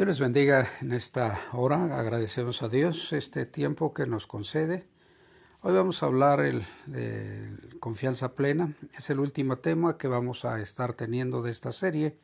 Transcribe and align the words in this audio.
Dios 0.00 0.08
les 0.08 0.18
bendiga 0.20 0.66
en 0.80 0.92
esta 0.92 1.38
hora. 1.52 1.98
Agradecemos 1.98 2.62
a 2.62 2.70
Dios 2.70 3.12
este 3.12 3.44
tiempo 3.44 3.92
que 3.92 4.06
nos 4.06 4.26
concede. 4.26 4.88
Hoy 5.60 5.74
vamos 5.74 6.02
a 6.02 6.06
hablar 6.06 6.40
el, 6.40 6.64
de 6.86 7.54
confianza 7.80 8.34
plena. 8.34 8.74
Es 8.96 9.10
el 9.10 9.20
último 9.20 9.58
tema 9.58 9.98
que 9.98 10.08
vamos 10.08 10.46
a 10.46 10.58
estar 10.62 10.94
teniendo 10.94 11.42
de 11.42 11.50
esta 11.50 11.70
serie, 11.70 12.16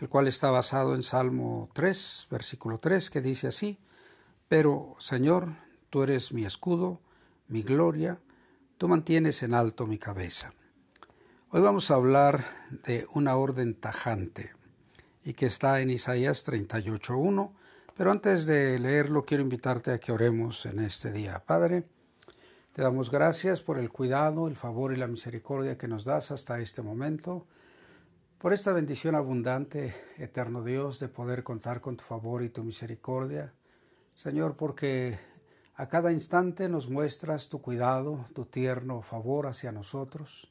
el 0.00 0.08
cual 0.08 0.28
está 0.28 0.50
basado 0.50 0.94
en 0.94 1.02
Salmo 1.02 1.68
3, 1.74 2.28
versículo 2.30 2.78
3, 2.78 3.10
que 3.10 3.20
dice 3.20 3.48
así, 3.48 3.78
Pero, 4.48 4.96
Señor, 4.98 5.56
tú 5.90 6.02
eres 6.02 6.32
mi 6.32 6.46
escudo, 6.46 7.02
mi 7.48 7.62
gloria, 7.62 8.18
tú 8.78 8.88
mantienes 8.88 9.42
en 9.42 9.52
alto 9.52 9.86
mi 9.86 9.98
cabeza. 9.98 10.54
Hoy 11.50 11.60
vamos 11.60 11.90
a 11.90 11.96
hablar 11.96 12.46
de 12.86 13.06
una 13.12 13.36
orden 13.36 13.74
tajante 13.74 14.58
y 15.24 15.34
que 15.34 15.46
está 15.46 15.80
en 15.80 15.90
Isaías 15.90 16.46
38.1. 16.46 17.52
Pero 17.96 18.10
antes 18.10 18.46
de 18.46 18.78
leerlo, 18.78 19.24
quiero 19.24 19.42
invitarte 19.42 19.92
a 19.92 19.98
que 19.98 20.12
oremos 20.12 20.64
en 20.66 20.80
este 20.80 21.12
día. 21.12 21.42
Padre, 21.44 21.84
te 22.72 22.82
damos 22.82 23.10
gracias 23.10 23.60
por 23.60 23.78
el 23.78 23.90
cuidado, 23.90 24.48
el 24.48 24.56
favor 24.56 24.92
y 24.92 24.96
la 24.96 25.06
misericordia 25.06 25.76
que 25.76 25.88
nos 25.88 26.04
das 26.04 26.30
hasta 26.30 26.60
este 26.60 26.82
momento, 26.82 27.46
por 28.38 28.54
esta 28.54 28.72
bendición 28.72 29.16
abundante, 29.16 29.94
eterno 30.16 30.64
Dios, 30.64 30.98
de 30.98 31.08
poder 31.08 31.42
contar 31.42 31.82
con 31.82 31.98
tu 31.98 32.04
favor 32.04 32.42
y 32.42 32.48
tu 32.48 32.64
misericordia. 32.64 33.52
Señor, 34.14 34.56
porque 34.56 35.18
a 35.74 35.88
cada 35.88 36.10
instante 36.10 36.68
nos 36.68 36.88
muestras 36.88 37.50
tu 37.50 37.60
cuidado, 37.60 38.26
tu 38.34 38.46
tierno 38.46 39.02
favor 39.02 39.46
hacia 39.46 39.72
nosotros. 39.72 40.50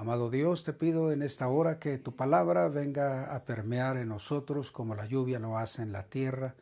Amado 0.00 0.30
Dios, 0.30 0.62
te 0.62 0.72
pido 0.72 1.10
en 1.10 1.22
esta 1.22 1.48
hora 1.48 1.80
que 1.80 1.98
tu 1.98 2.14
palabra 2.14 2.68
venga 2.68 3.34
a 3.34 3.44
permear 3.44 3.96
en 3.96 4.10
nosotros 4.10 4.70
como 4.70 4.94
la 4.94 5.06
lluvia 5.06 5.40
lo 5.40 5.58
hace 5.58 5.82
en 5.82 5.90
la 5.90 6.04
tierra 6.04 6.54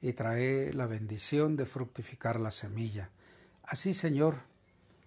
y 0.00 0.14
trae 0.14 0.72
la 0.72 0.86
bendición 0.86 1.58
de 1.58 1.66
fructificar 1.66 2.40
la 2.40 2.50
semilla. 2.50 3.10
Así, 3.64 3.92
Señor, 3.92 4.36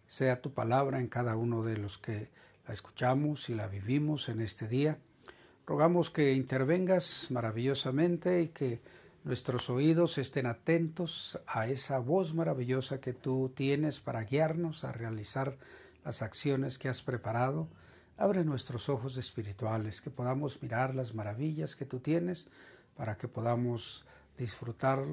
sea 0.07 0.39
tu 0.39 0.53
palabra 0.53 0.99
en 0.99 1.07
cada 1.07 1.35
uno 1.35 1.63
de 1.63 1.77
los 1.77 1.97
que 1.97 2.29
la 2.67 2.75
escuchamos 2.75 3.49
y 3.49 3.55
la 3.55 3.65
vivimos 3.65 4.29
en 4.29 4.41
este 4.41 4.67
día. 4.67 4.99
Rogamos 5.65 6.11
que 6.11 6.33
intervengas 6.33 7.31
maravillosamente 7.31 8.43
y 8.43 8.49
que 8.49 8.81
nuestros 9.23 9.71
oídos 9.71 10.19
estén 10.19 10.45
atentos 10.45 11.39
a 11.47 11.65
esa 11.65 11.97
voz 11.97 12.35
maravillosa 12.35 13.01
que 13.01 13.13
tú 13.13 13.51
tienes 13.55 13.99
para 13.99 14.25
guiarnos 14.25 14.83
a 14.83 14.91
realizar 14.91 15.57
las 16.03 16.21
acciones 16.21 16.77
que 16.77 16.89
has 16.89 17.01
preparado. 17.01 17.67
Abre 18.17 18.43
nuestros 18.43 18.89
ojos 18.89 19.17
espirituales, 19.17 20.01
que 20.01 20.09
podamos 20.09 20.61
mirar 20.61 20.95
las 20.95 21.13
maravillas 21.15 21.75
que 21.75 21.85
tú 21.85 21.99
tienes 21.99 22.47
para 22.95 23.17
que 23.17 23.27
podamos 23.27 24.05
disfrutar 24.37 25.03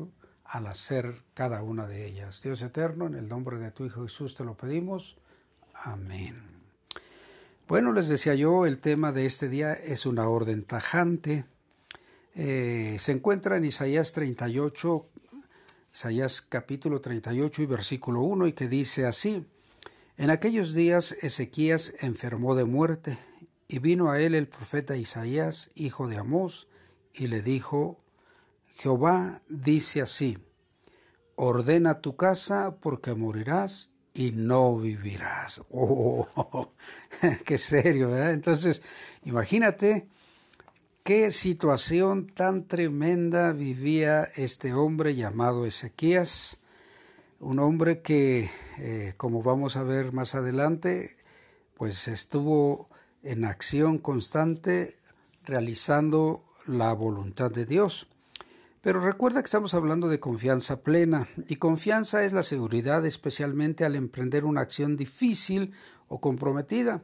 al 0.45 0.67
hacer 0.67 1.23
cada 1.35 1.63
una 1.63 1.87
de 1.87 2.07
ellas. 2.07 2.43
Dios 2.43 2.61
eterno, 2.63 3.07
en 3.07 3.15
el 3.15 3.29
nombre 3.29 3.59
de 3.59 3.71
tu 3.71 3.85
Hijo 3.85 4.03
Jesús 4.03 4.35
te 4.35 4.45
lo 4.45 4.57
pedimos. 4.57 5.17
Amén. 5.75 6.61
Bueno, 7.69 7.93
les 7.93 8.09
decía 8.09 8.35
yo, 8.35 8.67
el 8.67 8.81
tema 8.81 9.13
de 9.13 9.27
este 9.27 9.49
día 9.49 9.73
es 9.73 10.05
una 10.05 10.29
orden 10.29 10.65
tajante. 10.65 11.45
Eh, 12.35 12.97
se 12.99 13.13
encuentra 13.13 13.57
en 13.57 13.65
Isaías 13.65 14.13
38, 14.13 15.07
Isaías 15.95 16.43
capítulo 16.43 17.01
38 17.01 17.63
y 17.63 17.67
versículo 17.67 18.23
1, 18.23 18.49
y 18.49 18.53
que 18.55 18.67
dice 18.67 19.07
así, 19.07 19.47
en 20.21 20.29
aquellos 20.29 20.75
días 20.75 21.17
Ezequías 21.23 21.95
enfermó 22.01 22.55
de 22.55 22.67
muerte, 22.67 23.17
y 23.69 23.79
vino 23.79 24.11
a 24.11 24.21
él 24.21 24.35
el 24.35 24.49
profeta 24.49 24.95
Isaías, 24.99 25.71
hijo 25.75 26.09
de 26.09 26.19
Amós, 26.19 26.69
y 27.15 27.29
le 27.29 27.41
dijo, 27.41 27.99
Jehová 28.77 29.41
dice 29.49 30.03
así, 30.03 30.37
ordena 31.37 32.03
tu 32.03 32.17
casa 32.17 32.77
porque 32.83 33.15
morirás 33.15 33.89
y 34.13 34.33
no 34.33 34.77
vivirás. 34.77 35.63
Oh, 35.71 36.75
qué 37.47 37.57
serio, 37.57 38.11
¿verdad? 38.11 38.35
Entonces, 38.35 38.83
imagínate 39.25 40.07
qué 41.03 41.33
situación 41.33 42.27
tan 42.27 42.67
tremenda 42.69 43.53
vivía 43.53 44.25
este 44.37 44.75
hombre 44.75 45.15
llamado 45.15 45.65
Ezequías 45.65 46.61
un 47.41 47.59
hombre 47.59 48.03
que, 48.03 48.51
eh, 48.83 49.13
como 49.19 49.43
vamos 49.43 49.77
a 49.77 49.83
ver 49.83 50.15
más 50.15 50.35
adelante, 50.35 51.19
pues 51.77 52.09
estuvo 52.09 52.89
en 53.23 53.45
acción 53.45 53.99
constante 53.99 54.95
realizando 55.45 56.47
la 56.67 56.95
voluntad 56.95 57.51
de 57.51 57.67
Dios. 57.67 58.09
Pero 58.81 59.01
recuerda 59.01 59.43
que 59.43 59.47
estamos 59.49 59.75
hablando 59.75 60.09
de 60.09 60.19
confianza 60.19 60.81
plena 60.81 61.29
y 61.47 61.57
confianza 61.57 62.25
es 62.25 62.33
la 62.33 62.43
seguridad 62.43 63.05
especialmente 63.05 63.85
al 63.85 63.97
emprender 63.97 64.47
una 64.47 64.63
acción 64.63 64.97
difícil 64.97 65.75
o 66.09 66.23
comprometida. 66.23 67.03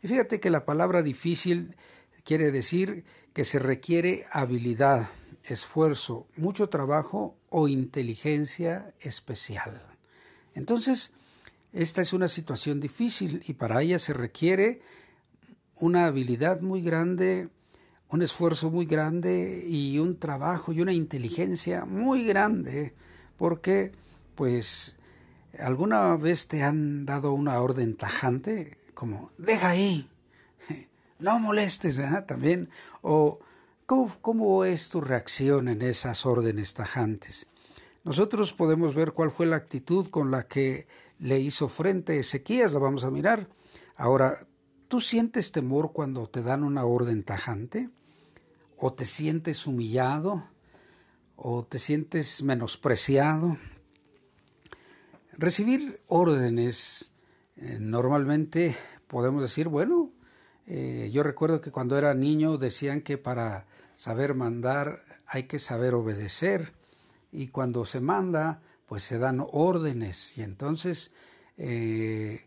Y 0.00 0.06
fíjate 0.06 0.38
que 0.38 0.50
la 0.50 0.64
palabra 0.64 1.02
difícil 1.02 1.74
quiere 2.22 2.52
decir 2.52 3.04
que 3.32 3.44
se 3.44 3.58
requiere 3.58 4.26
habilidad, 4.30 5.08
esfuerzo, 5.42 6.28
mucho 6.36 6.68
trabajo 6.68 7.36
o 7.48 7.66
inteligencia 7.66 8.94
especial. 9.00 9.95
Entonces, 10.56 11.12
esta 11.72 12.02
es 12.02 12.12
una 12.12 12.26
situación 12.26 12.80
difícil 12.80 13.44
y 13.46 13.52
para 13.52 13.82
ella 13.82 14.00
se 14.00 14.12
requiere 14.12 14.80
una 15.76 16.06
habilidad 16.06 16.60
muy 16.62 16.82
grande, 16.82 17.48
un 18.08 18.22
esfuerzo 18.22 18.70
muy 18.70 18.86
grande 18.86 19.64
y 19.64 20.00
un 20.00 20.18
trabajo 20.18 20.72
y 20.72 20.80
una 20.80 20.92
inteligencia 20.92 21.84
muy 21.84 22.24
grande, 22.24 22.94
porque 23.36 23.92
pues 24.34 24.96
alguna 25.58 26.16
vez 26.16 26.48
te 26.48 26.62
han 26.62 27.06
dado 27.06 27.32
una 27.32 27.60
orden 27.60 27.96
tajante 27.96 28.78
como 28.94 29.30
deja 29.38 29.70
ahí, 29.70 30.08
no 31.20 31.38
molestes, 31.38 32.00
también, 32.26 32.70
o 33.02 33.38
¿Cómo, 33.86 34.64
es 34.64 34.88
tu 34.88 35.00
reacción 35.00 35.68
en 35.68 35.80
esas 35.80 36.26
órdenes 36.26 36.74
tajantes? 36.74 37.46
Nosotros 38.06 38.52
podemos 38.52 38.94
ver 38.94 39.10
cuál 39.10 39.32
fue 39.32 39.46
la 39.46 39.56
actitud 39.56 40.10
con 40.10 40.30
la 40.30 40.46
que 40.46 40.86
le 41.18 41.40
hizo 41.40 41.68
frente 41.68 42.20
Ezequías, 42.20 42.72
la 42.72 42.78
vamos 42.78 43.02
a 43.02 43.10
mirar. 43.10 43.48
Ahora, 43.96 44.46
¿tú 44.86 45.00
sientes 45.00 45.50
temor 45.50 45.90
cuando 45.92 46.28
te 46.28 46.40
dan 46.44 46.62
una 46.62 46.84
orden 46.84 47.24
tajante? 47.24 47.90
¿O 48.76 48.92
te 48.92 49.06
sientes 49.06 49.66
humillado? 49.66 50.44
¿O 51.34 51.64
te 51.64 51.80
sientes 51.80 52.44
menospreciado? 52.44 53.58
Recibir 55.32 56.00
órdenes, 56.06 57.10
eh, 57.56 57.78
normalmente 57.80 58.76
podemos 59.08 59.42
decir, 59.42 59.66
bueno, 59.66 60.12
eh, 60.68 61.10
yo 61.12 61.24
recuerdo 61.24 61.60
que 61.60 61.72
cuando 61.72 61.98
era 61.98 62.14
niño 62.14 62.56
decían 62.56 63.00
que 63.00 63.18
para 63.18 63.66
saber 63.96 64.34
mandar 64.34 65.02
hay 65.26 65.48
que 65.48 65.58
saber 65.58 65.94
obedecer 65.94 66.72
y 67.32 67.48
cuando 67.48 67.84
se 67.84 68.00
manda 68.00 68.60
pues 68.86 69.02
se 69.02 69.18
dan 69.18 69.44
órdenes. 69.50 70.36
Y 70.38 70.42
entonces 70.42 71.12
eh, 71.58 72.44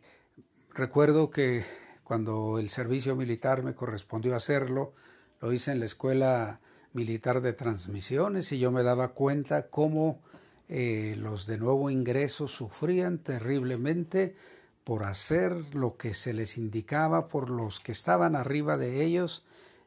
recuerdo 0.74 1.30
que 1.30 1.66
cuando 2.04 2.60
el 2.60 2.70
servicio 2.70 3.16
militar 3.16 3.64
me 3.64 3.76
correspondió 3.76 4.36
hacerlo 4.36 4.94
lo 5.42 5.54
hice 5.54 5.72
en 5.72 5.80
la 5.80 5.86
escuela 5.86 6.60
militar 6.94 7.42
de 7.42 7.54
transmisiones 7.54 8.52
y 8.52 8.60
yo 8.60 8.72
me 8.72 8.84
daba 8.84 9.10
cuenta 9.10 9.68
cómo 9.68 10.22
eh, 10.68 11.16
los 11.18 11.46
de 11.48 11.58
nuevo 11.58 11.90
ingreso 11.90 12.48
sufrían 12.48 13.20
terriblemente 13.20 14.36
por 14.84 15.04
hacer 15.04 15.76
lo 15.76 15.98
que 15.98 16.14
se 16.14 16.34
les 16.34 16.58
indicaba 16.58 17.28
por 17.28 17.50
los 17.50 17.80
que 17.80 17.92
estaban 17.92 18.36
arriba 18.36 18.78
de 18.78 19.04
ellos 19.04 19.46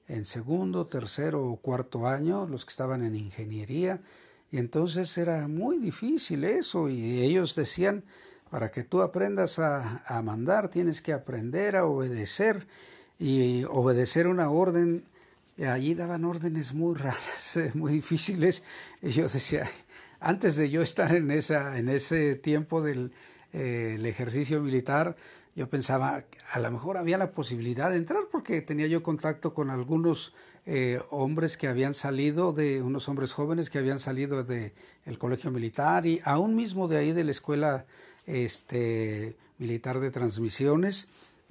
en 0.09 0.25
segundo, 0.25 0.87
tercero 0.87 1.45
o 1.47 1.57
cuarto 1.57 2.07
año, 2.07 2.47
los 2.47 2.65
que 2.65 2.71
estaban 2.71 3.03
en 3.03 3.15
ingeniería, 3.15 4.01
y 4.53 4.59
entonces 4.59 5.17
era 5.17 5.49
muy 5.49 5.79
difícil 5.79 6.45
eso, 6.45 6.91
y 6.91 7.23
ellos 7.23 7.57
decían, 7.57 8.05
para 8.51 8.71
que 8.71 8.85
tú 8.85 9.01
aprendas 9.01 9.59
a, 9.59 10.21
mandar, 10.23 10.69
tienes 10.69 11.01
que 11.01 11.15
aprender 11.15 11.75
a 11.75 11.87
obedecer, 11.87 12.67
y 13.19 13.65
obedecer 13.65 14.27
una 14.27 14.51
orden, 14.51 15.05
allí 15.67 15.95
daban 15.95 16.27
órdenes 16.27 16.75
muy 16.75 16.95
raras, 16.95 17.59
muy 17.75 17.95
difíciles, 17.95 18.63
y 19.01 19.09
yo 19.11 19.27
decía, 19.27 19.71
antes 20.21 20.57
de 20.57 20.69
yo 20.69 20.83
estar 20.83 21.15
en, 21.15 21.31
esa, 21.31 21.79
en 21.79 21.89
ese 21.89 22.35
tiempo 22.35 22.83
del 22.83 23.11
eh, 23.55 23.99
ejercicio 24.05 24.61
militar, 24.61 25.17
yo 25.57 25.71
pensaba, 25.71 26.25
a 26.53 26.59
lo 26.61 26.71
mejor 26.71 26.99
había 26.99 27.17
la 27.17 27.33
posibilidad 27.33 27.91
de 27.91 27.97
entrar 27.97 28.25
porque 28.31 28.61
tenía 28.61 28.87
yo 28.87 29.03
contacto 29.03 29.55
con 29.55 29.71
algunos 29.71 30.35
eh, 30.65 31.01
hombres 31.11 31.57
que 31.57 31.67
habían 31.67 31.93
salido 31.93 32.53
de, 32.53 32.83
unos 32.83 33.09
hombres 33.09 33.33
jóvenes 33.33 33.69
que 33.69 33.79
habían 33.79 33.99
salido 33.99 34.45
del 34.45 34.73
el 35.05 35.19
colegio 35.19 35.51
militar 35.51 36.07
y 36.07 36.21
aún 36.25 36.55
mismo 36.55 36.87
de 36.87 36.99
ahí 36.99 37.13
de 37.13 37.25
la 37.25 37.33
escuela 37.33 37.85
este, 38.27 39.37
militar 39.59 39.99
de 39.99 40.11
transmisiones. 40.11 41.09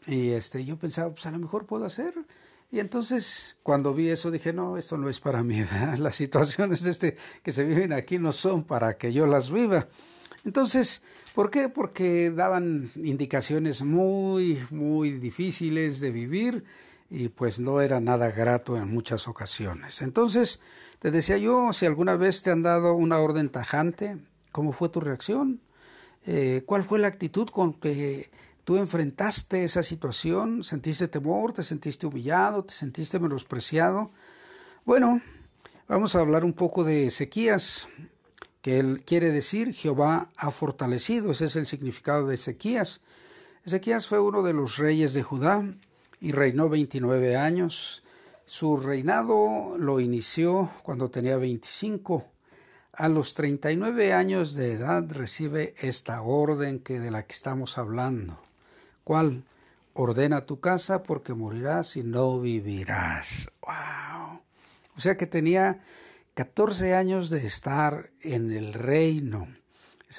Y 0.08 0.30
este, 0.30 0.63
yo 0.63 0.78
pensaba, 0.78 1.12
pues 1.12 1.25
a 1.25 1.31
lo 1.31 1.40
mejor 1.40 1.66
puedo 1.66 1.86
hacer. 1.86 2.13
Y 2.72 2.80
entonces 2.80 3.58
cuando 3.63 3.94
vi 3.94 4.10
eso 4.10 4.31
dije, 4.31 4.54
no, 4.54 4.78
esto 4.78 4.98
no 4.98 5.10
es 5.10 5.19
para 5.19 5.44
mí, 5.44 5.62
las 5.98 6.16
situaciones 6.16 6.86
este, 6.86 7.18
que 7.44 7.52
se 7.52 7.66
viven 7.66 7.92
aquí 7.92 8.18
no 8.18 8.31
son 8.31 8.63
para 8.63 8.98
que 8.98 9.12
yo 9.12 9.28
las 9.28 9.52
viva. 9.52 9.90
Entonces, 10.46 11.02
¿por 11.36 11.52
qué? 11.52 11.68
Porque 11.68 12.31
daban 12.31 12.92
indicaciones 12.96 13.81
muy, 13.81 14.58
muy 14.69 15.12
difíciles 15.12 16.00
de 16.00 16.12
vivir 16.12 16.63
y 17.12 17.28
pues 17.28 17.60
no 17.60 17.81
era 17.81 18.00
nada 18.00 18.31
grato 18.31 18.78
en 18.78 18.90
muchas 18.90 19.28
ocasiones. 19.28 20.02
Entonces, 20.02 20.62
te 21.00 21.12
decía 21.12 21.38
yo, 21.38 21.74
si 21.74 21.86
alguna 21.86 22.16
vez 22.16 22.42
te 22.42 22.52
han 22.52 22.63
dado 22.63 22.94
una 22.94 23.19
orden 23.19 23.50
tajante, 23.50 24.18
¿cómo 24.54 24.72
fue 24.72 24.88
tu 24.88 25.02
reacción? 25.02 25.60
Eh, 26.25 26.63
¿Cuál 26.66 26.86
fue 26.86 27.00
la 27.00 27.10
actitud 27.10 27.50
con 27.50 27.74
que 27.74 28.31
tú 28.63 28.78
enfrentaste 28.78 29.66
esa 29.66 29.84
situación? 29.84 30.63
¿Sentiste 30.63 31.10
temor? 31.10 31.52
¿Te 31.52 31.63
sentiste 31.63 32.08
humillado? 32.08 32.63
¿Te 32.63 32.74
sentiste 32.74 33.19
menospreciado? 33.19 34.12
Bueno, 34.86 35.22
vamos 35.90 36.16
a 36.16 36.22
hablar 36.22 36.46
un 36.46 36.54
poco 36.54 36.86
de 36.86 37.08
Ezequías, 37.08 37.90
que 38.62 38.80
él 38.80 39.04
quiere 39.06 39.34
decir 39.34 39.74
Jehová 39.74 40.30
ha 40.38 40.50
fortalecido. 40.50 41.31
Ese 41.31 41.46
es 41.46 41.58
el 41.58 41.66
significado 41.66 42.25
de 42.28 42.36
Ezequías. 42.36 43.02
Ezequías 43.66 44.08
fue 44.08 44.22
uno 44.22 44.44
de 44.44 44.54
los 44.54 44.78
reyes 44.78 45.13
de 45.13 45.24
Judá 45.24 45.66
y 46.22 46.32
reinó 46.32 46.70
29 46.70 47.36
años. 47.36 48.04
Su 48.46 48.78
reinado 48.78 49.76
lo 49.78 50.00
inició 50.00 50.72
cuando 50.84 51.12
tenía 51.12 51.36
25 51.36 52.32
a 52.94 53.08
los 53.08 53.36
39 53.36 54.14
años 54.14 54.54
de 54.54 54.74
edad 54.74 55.10
recibe 55.10 55.74
esta 55.80 56.22
orden 56.22 56.80
que 56.80 57.00
de 57.00 57.10
la 57.10 57.24
que 57.24 57.34
estamos 57.34 57.78
hablando. 57.78 58.40
¿Cuál? 59.04 59.46
Ordena 59.94 60.46
tu 60.46 60.60
casa 60.60 61.02
porque 61.02 61.34
morirás 61.34 61.96
y 61.96 62.04
no 62.04 62.40
vivirás. 62.40 63.50
¡Wow! 63.62 64.42
O 64.98 65.00
sea 65.00 65.16
que 65.18 65.26
tenía 65.26 65.82
14 66.34 66.94
años 66.94 67.30
de 67.30 67.46
estar 67.48 68.12
en 68.22 68.52
el 68.52 68.74
reino, 68.74 69.48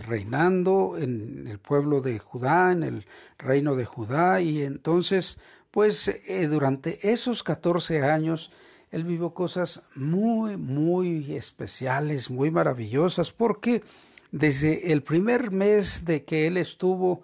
reinando 0.07 0.97
en 0.99 1.47
el 1.47 1.59
pueblo 1.59 2.01
de 2.01 2.19
Judá, 2.19 2.73
en 2.73 2.83
el 2.83 3.07
reino 3.39 3.77
de 3.77 3.85
Judá, 3.85 4.41
y 4.41 4.63
entonces, 4.63 5.39
pues 5.73 6.09
eh, 6.09 6.47
durante 6.49 7.11
esos 7.11 7.43
14 7.43 8.03
años, 8.03 8.53
él 8.91 9.05
vivió 9.05 9.33
cosas 9.33 9.83
muy, 9.95 10.57
muy 10.59 11.35
especiales, 11.35 12.31
muy 12.31 12.51
maravillosas, 12.51 13.33
porque 13.33 13.83
desde 14.31 14.93
el 14.93 15.03
primer 15.03 15.51
mes 15.51 16.05
de 16.05 16.25
que 16.25 16.47
él 16.47 16.59
estuvo 16.59 17.23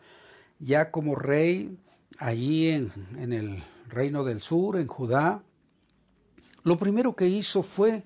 ya 0.59 0.91
como 0.91 1.15
rey 1.15 1.79
allí 2.19 2.69
en, 2.69 2.91
en 3.19 3.35
el 3.35 3.62
reino 3.87 4.25
del 4.25 4.41
sur, 4.41 4.79
en 4.79 4.87
Judá, 4.87 5.43
lo 6.65 6.79
primero 6.79 7.15
que 7.15 7.29
hizo 7.29 7.62
fue, 7.62 8.03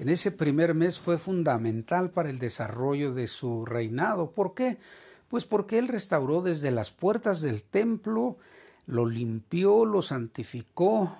en 0.00 0.08
ese 0.08 0.32
primer 0.32 0.74
mes 0.74 0.98
fue 0.98 1.18
fundamental 1.18 2.10
para 2.10 2.30
el 2.30 2.40
desarrollo 2.40 3.14
de 3.14 3.28
su 3.28 3.64
reinado. 3.64 4.32
¿Por 4.32 4.54
qué? 4.54 4.76
Pues 5.28 5.44
porque 5.44 5.78
él 5.78 5.86
restauró 5.86 6.42
desde 6.42 6.72
las 6.72 6.90
puertas 6.90 7.40
del 7.40 7.62
templo, 7.62 8.38
lo 8.86 9.06
limpió, 9.06 9.84
lo 9.84 10.02
santificó 10.02 11.16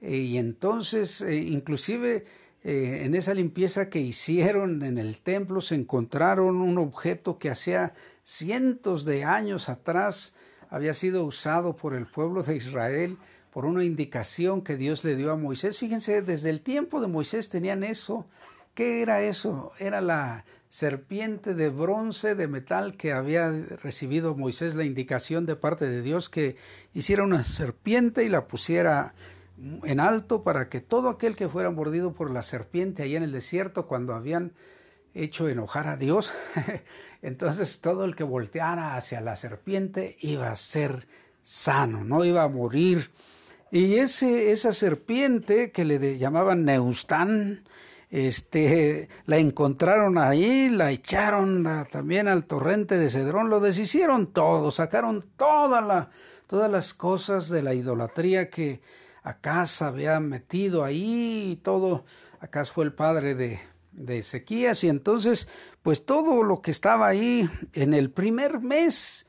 eh, 0.00 0.18
y 0.18 0.38
entonces, 0.38 1.22
eh, 1.22 1.36
inclusive 1.36 2.24
eh, 2.62 3.02
en 3.04 3.14
esa 3.14 3.32
limpieza 3.32 3.88
que 3.88 4.00
hicieron 4.00 4.82
en 4.82 4.98
el 4.98 5.20
templo, 5.20 5.62
se 5.62 5.76
encontraron 5.76 6.56
un 6.56 6.78
objeto 6.78 7.38
que 7.38 7.50
hacía 7.50 7.94
cientos 8.22 9.04
de 9.04 9.24
años 9.24 9.68
atrás 9.68 10.34
había 10.68 10.92
sido 10.92 11.24
usado 11.24 11.76
por 11.76 11.94
el 11.94 12.06
pueblo 12.06 12.42
de 12.42 12.56
Israel 12.56 13.16
por 13.50 13.64
una 13.64 13.84
indicación 13.84 14.62
que 14.62 14.76
Dios 14.76 15.04
le 15.04 15.14
dio 15.14 15.30
a 15.30 15.36
Moisés. 15.36 15.78
Fíjense, 15.78 16.20
desde 16.20 16.50
el 16.50 16.60
tiempo 16.60 17.00
de 17.00 17.06
Moisés 17.06 17.48
tenían 17.48 17.84
eso. 17.84 18.26
¿Qué 18.74 19.02
era 19.02 19.22
eso? 19.22 19.72
Era 19.78 20.00
la 20.00 20.44
serpiente 20.68 21.54
de 21.54 21.68
bronce, 21.68 22.34
de 22.34 22.48
metal, 22.48 22.96
que 22.96 23.12
había 23.12 23.52
recibido 23.82 24.34
Moisés 24.34 24.74
la 24.74 24.82
indicación 24.82 25.46
de 25.46 25.54
parte 25.54 25.88
de 25.88 26.02
Dios 26.02 26.28
que 26.28 26.56
hiciera 26.92 27.22
una 27.22 27.44
serpiente 27.44 28.24
y 28.24 28.28
la 28.28 28.48
pusiera 28.48 29.14
en 29.84 30.00
alto 30.00 30.42
para 30.42 30.68
que 30.68 30.80
todo 30.80 31.08
aquel 31.08 31.36
que 31.36 31.48
fuera 31.48 31.70
mordido 31.70 32.14
por 32.14 32.32
la 32.32 32.42
serpiente 32.42 33.04
allá 33.04 33.18
en 33.18 33.22
el 33.22 33.30
desierto 33.30 33.86
cuando 33.86 34.12
habían 34.12 34.52
hecho 35.14 35.48
enojar 35.48 35.86
a 35.86 35.96
Dios, 35.96 36.32
entonces 37.22 37.80
todo 37.80 38.04
el 38.04 38.16
que 38.16 38.24
volteara 38.24 38.96
hacia 38.96 39.20
la 39.20 39.36
serpiente 39.36 40.16
iba 40.18 40.50
a 40.50 40.56
ser 40.56 41.06
sano, 41.42 42.02
no 42.02 42.24
iba 42.24 42.42
a 42.42 42.48
morir. 42.48 43.12
Y 43.70 43.98
ese, 43.98 44.50
esa 44.50 44.72
serpiente 44.72 45.70
que 45.70 45.84
le 45.84 46.18
llamaban 46.18 46.64
Neustán, 46.64 47.62
este, 48.14 49.08
la 49.26 49.38
encontraron 49.38 50.18
ahí, 50.18 50.68
la 50.68 50.92
echaron 50.92 51.66
también 51.90 52.28
al 52.28 52.44
torrente 52.44 52.96
de 52.96 53.10
Cedrón, 53.10 53.50
lo 53.50 53.58
deshicieron 53.58 54.28
todo, 54.28 54.70
sacaron 54.70 55.24
todas 55.36 56.08
las 56.70 56.94
cosas 56.94 57.48
de 57.48 57.62
la 57.62 57.74
idolatría 57.74 58.50
que, 58.50 58.80
se 59.66 59.84
había 59.84 60.20
metido 60.20 60.84
ahí 60.84 61.52
y 61.52 61.56
todo. 61.56 62.04
Acá 62.38 62.64
fue 62.64 62.84
el 62.84 62.92
padre 62.92 63.34
de, 63.34 63.58
de 63.90 64.18
Ezequías 64.18 64.84
y 64.84 64.88
entonces 64.88 65.48
pues 65.82 66.06
todo 66.06 66.44
lo 66.44 66.62
que 66.62 66.70
estaba 66.70 67.08
ahí 67.08 67.50
en 67.72 67.94
el 67.94 68.12
primer 68.12 68.60
mes, 68.60 69.26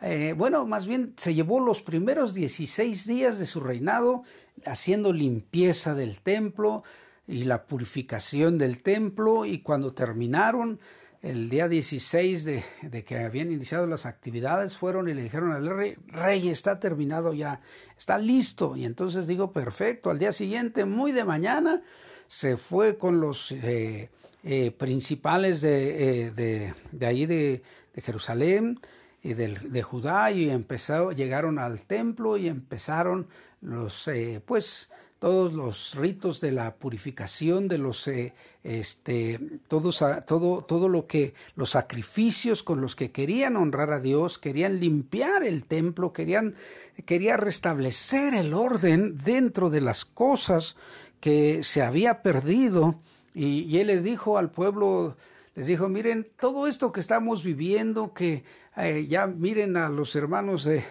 eh, 0.00 0.32
bueno, 0.36 0.64
más 0.64 0.86
bien 0.86 1.14
se 1.16 1.34
llevó 1.34 1.58
los 1.58 1.82
primeros 1.82 2.34
16 2.34 3.04
días 3.04 3.38
de 3.40 3.46
su 3.46 3.58
reinado 3.58 4.22
haciendo 4.64 5.12
limpieza 5.12 5.96
del 5.96 6.20
templo 6.20 6.84
y 7.28 7.44
la 7.44 7.66
purificación 7.66 8.58
del 8.58 8.82
templo 8.82 9.44
y 9.44 9.60
cuando 9.60 9.92
terminaron 9.92 10.80
el 11.20 11.50
día 11.50 11.68
16 11.68 12.44
de, 12.44 12.64
de, 12.82 13.04
que 13.04 13.18
habían 13.18 13.50
iniciado 13.50 13.86
las 13.86 14.06
actividades, 14.06 14.76
fueron 14.78 15.08
y 15.08 15.14
le 15.14 15.22
dijeron 15.22 15.52
al 15.52 15.68
rey, 15.68 15.96
rey, 16.06 16.48
está 16.48 16.78
terminado 16.80 17.34
ya, 17.34 17.60
está 17.96 18.18
listo. 18.18 18.76
Y 18.76 18.84
entonces 18.84 19.26
digo, 19.26 19.52
perfecto, 19.52 20.10
al 20.10 20.18
día 20.18 20.32
siguiente, 20.32 20.84
muy 20.84 21.12
de 21.12 21.24
mañana, 21.24 21.82
se 22.28 22.56
fue 22.56 22.96
con 22.96 23.20
los 23.20 23.50
eh, 23.52 24.10
eh, 24.44 24.70
principales 24.70 25.60
de, 25.60 26.26
eh, 26.26 26.30
de, 26.30 26.74
de, 26.92 27.06
ahí 27.06 27.26
de, 27.26 27.62
de 27.94 28.02
Jerusalén 28.02 28.80
y 29.22 29.34
de, 29.34 29.82
Judá 29.82 30.30
y 30.30 30.48
empezó, 30.48 31.10
llegaron 31.10 31.58
al 31.58 31.84
templo 31.84 32.36
y 32.36 32.46
empezaron 32.46 33.26
los, 33.60 34.08
pues, 34.46 34.88
todos 35.18 35.52
los 35.52 35.94
ritos 35.96 36.40
de 36.40 36.52
la 36.52 36.76
purificación 36.76 37.66
de 37.66 37.78
los 37.78 38.06
eh, 38.06 38.34
este 38.62 39.40
todos 39.66 40.04
todo 40.26 40.62
todo 40.62 40.88
lo 40.88 41.06
que 41.06 41.34
los 41.56 41.70
sacrificios 41.70 42.62
con 42.62 42.80
los 42.80 42.94
que 42.94 43.10
querían 43.10 43.56
honrar 43.56 43.92
a 43.92 44.00
Dios 44.00 44.38
querían 44.38 44.78
limpiar 44.78 45.42
el 45.42 45.64
templo 45.64 46.12
querían 46.12 46.54
quería 47.04 47.36
restablecer 47.36 48.34
el 48.34 48.54
orden 48.54 49.18
dentro 49.24 49.70
de 49.70 49.80
las 49.80 50.04
cosas 50.04 50.76
que 51.20 51.64
se 51.64 51.82
había 51.82 52.22
perdido. 52.22 53.00
Y, 53.34 53.62
y 53.62 53.78
él 53.78 53.88
les 53.88 54.02
dijo 54.02 54.38
al 54.38 54.50
pueblo 54.50 55.16
les 55.54 55.66
dijo 55.66 55.88
miren 55.88 56.28
todo 56.38 56.68
esto 56.68 56.92
que 56.92 57.00
estamos 57.00 57.42
viviendo 57.42 58.14
que 58.14 58.44
eh, 58.76 59.06
ya 59.08 59.26
miren 59.26 59.76
a 59.76 59.88
los 59.88 60.14
hermanos 60.14 60.64
de 60.64 60.84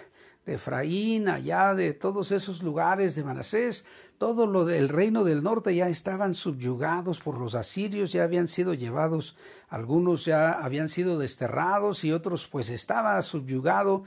de 0.48 0.54
Efraín, 0.54 1.28
allá 1.28 1.76
de 1.76 1.94
todos 1.94 2.32
esos 2.32 2.64
lugares 2.64 3.16
de 3.16 3.24
Manasés, 3.24 3.86
todo 4.18 4.48
lo 4.48 4.66
del 4.66 4.90
reino 4.90 5.24
del 5.24 5.44
norte 5.44 5.76
ya 5.76 5.90
estaban 5.90 6.34
subyugados 6.34 7.20
por 7.20 7.38
los 7.38 7.56
asirios, 7.56 8.12
ya 8.12 8.24
habían 8.24 8.48
sido 8.48 8.74
llevados, 8.74 9.36
algunos 9.70 10.26
ya 10.26 10.52
habían 10.52 10.90
sido 10.90 11.20
desterrados 11.20 12.04
y 12.04 12.12
otros 12.12 12.48
pues 12.48 12.70
estaba 12.70 13.22
subyugado. 13.22 14.04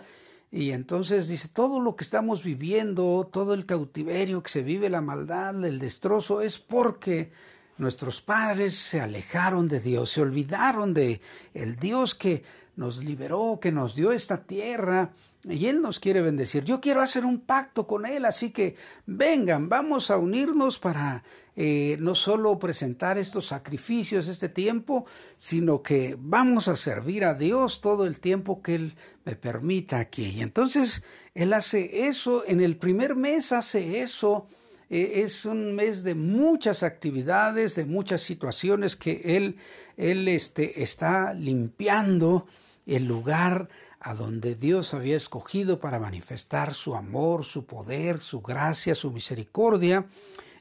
Y 0.52 0.72
entonces 0.72 1.28
dice, 1.28 1.48
todo 1.48 1.78
lo 1.78 1.94
que 1.94 2.02
estamos 2.02 2.42
viviendo, 2.42 3.28
todo 3.30 3.54
el 3.54 3.66
cautiverio 3.66 4.42
que 4.42 4.50
se 4.50 4.62
vive, 4.62 4.90
la 4.90 5.00
maldad, 5.00 5.64
el 5.64 5.78
destrozo, 5.78 6.40
es 6.40 6.58
porque 6.58 7.30
nuestros 7.78 8.20
padres 8.20 8.74
se 8.74 9.00
alejaron 9.00 9.68
de 9.68 9.78
Dios, 9.78 10.10
se 10.10 10.22
olvidaron 10.22 10.92
de 10.92 11.20
el 11.54 11.76
Dios 11.76 12.16
que 12.16 12.42
nos 12.74 13.04
liberó, 13.04 13.58
que 13.60 13.70
nos 13.70 13.94
dio 13.94 14.10
esta 14.10 14.42
tierra, 14.42 15.12
y 15.44 15.66
Él 15.66 15.80
nos 15.80 16.00
quiere 16.00 16.20
bendecir. 16.20 16.64
Yo 16.64 16.80
quiero 16.80 17.00
hacer 17.00 17.24
un 17.24 17.40
pacto 17.40 17.86
con 17.86 18.04
Él, 18.04 18.24
así 18.24 18.50
que 18.50 18.76
vengan, 19.06 19.68
vamos 19.68 20.10
a 20.10 20.18
unirnos 20.18 20.78
para 20.78 21.24
eh, 21.56 21.96
no 21.98 22.14
solo 22.14 22.58
presentar 22.58 23.16
estos 23.16 23.46
sacrificios 23.46 24.28
este 24.28 24.48
tiempo, 24.48 25.06
sino 25.36 25.82
que 25.82 26.16
vamos 26.18 26.68
a 26.68 26.76
servir 26.76 27.24
a 27.24 27.34
Dios 27.34 27.80
todo 27.80 28.06
el 28.06 28.20
tiempo 28.20 28.62
que 28.62 28.74
Él 28.74 28.96
me 29.24 29.34
permita 29.34 29.98
aquí. 29.98 30.26
Y 30.26 30.42
entonces 30.42 31.02
Él 31.34 31.52
hace 31.54 32.06
eso, 32.06 32.44
en 32.46 32.60
el 32.60 32.76
primer 32.76 33.16
mes 33.16 33.52
hace 33.52 34.02
eso. 34.02 34.46
Eh, 34.90 35.22
es 35.22 35.44
un 35.44 35.74
mes 35.74 36.02
de 36.02 36.14
muchas 36.14 36.82
actividades, 36.82 37.76
de 37.76 37.86
muchas 37.86 38.22
situaciones 38.22 38.96
que 38.96 39.22
Él, 39.24 39.56
él 39.96 40.28
este, 40.28 40.82
está 40.82 41.32
limpiando 41.32 42.46
el 42.86 43.04
lugar 43.06 43.68
a 44.00 44.14
donde 44.14 44.54
Dios 44.54 44.94
había 44.94 45.16
escogido 45.16 45.78
para 45.78 45.98
manifestar 45.98 46.74
su 46.74 46.96
amor, 46.96 47.44
su 47.44 47.66
poder, 47.66 48.20
su 48.20 48.40
gracia, 48.40 48.94
su 48.94 49.12
misericordia. 49.12 50.06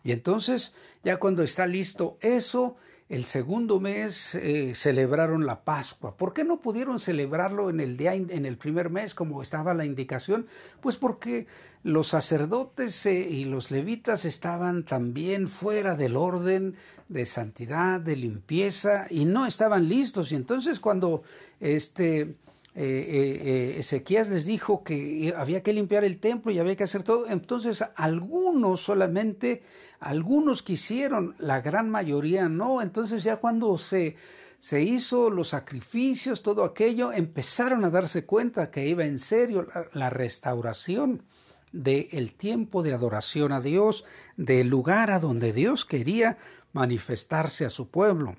Y 0.03 0.11
entonces, 0.11 0.73
ya 1.03 1.17
cuando 1.17 1.41
está 1.43 1.65
listo 1.65 2.17
eso, 2.21 2.75
el 3.07 3.25
segundo 3.25 3.79
mes 3.79 4.35
eh, 4.35 4.75
celebraron 4.75 5.45
la 5.45 5.63
Pascua. 5.63 6.15
¿Por 6.15 6.33
qué 6.33 6.43
no 6.43 6.59
pudieron 6.61 6.99
celebrarlo 6.99 7.69
en 7.69 7.79
el 7.79 7.97
día 7.97 8.13
en 8.13 8.45
el 8.45 8.57
primer 8.57 8.89
mes 8.89 9.15
como 9.15 9.41
estaba 9.41 9.73
la 9.73 9.85
indicación? 9.85 10.45
Pues 10.81 10.95
porque 10.95 11.47
los 11.81 12.07
sacerdotes 12.09 13.05
eh, 13.05 13.27
y 13.29 13.45
los 13.45 13.71
levitas 13.71 14.25
estaban 14.25 14.83
también 14.83 15.47
fuera 15.47 15.95
del 15.95 16.17
orden 16.17 16.75
de 17.07 17.25
santidad, 17.25 17.99
de 17.99 18.15
limpieza 18.15 19.07
y 19.09 19.25
no 19.25 19.45
estaban 19.45 19.87
listos. 19.87 20.31
Y 20.31 20.35
entonces 20.35 20.79
cuando 20.79 21.23
este 21.59 22.35
eh, 22.75 23.75
Ezequías 23.77 24.29
les 24.29 24.45
dijo 24.45 24.83
que 24.83 25.33
había 25.35 25.63
que 25.63 25.73
limpiar 25.73 26.03
el 26.03 26.19
templo 26.19 26.51
y 26.51 26.59
había 26.59 26.75
que 26.75 26.83
hacer 26.83 27.03
todo, 27.03 27.27
entonces 27.27 27.83
algunos 27.95 28.81
solamente 28.81 29.63
algunos 29.99 30.63
quisieron, 30.63 31.35
la 31.39 31.61
gran 31.61 31.89
mayoría 31.89 32.47
no. 32.49 32.81
Entonces 32.81 33.23
ya 33.23 33.37
cuando 33.37 33.77
se, 33.77 34.15
se 34.59 34.81
hizo 34.81 35.29
los 35.29 35.49
sacrificios, 35.49 36.41
todo 36.41 36.63
aquello, 36.63 37.11
empezaron 37.11 37.83
a 37.85 37.89
darse 37.89 38.25
cuenta 38.25 38.71
que 38.71 38.87
iba 38.87 39.05
en 39.05 39.19
serio 39.19 39.67
la, 39.93 40.09
restauración 40.09 41.23
del 41.71 42.33
tiempo 42.33 42.81
de 42.81 42.93
adoración 42.93 43.51
a 43.51 43.61
Dios, 43.61 44.05
del 44.37 44.69
lugar 44.69 45.11
a 45.11 45.19
donde 45.19 45.53
Dios 45.53 45.85
quería 45.85 46.37
manifestarse 46.71 47.65
a 47.65 47.69
su 47.69 47.89
pueblo. 47.89 48.37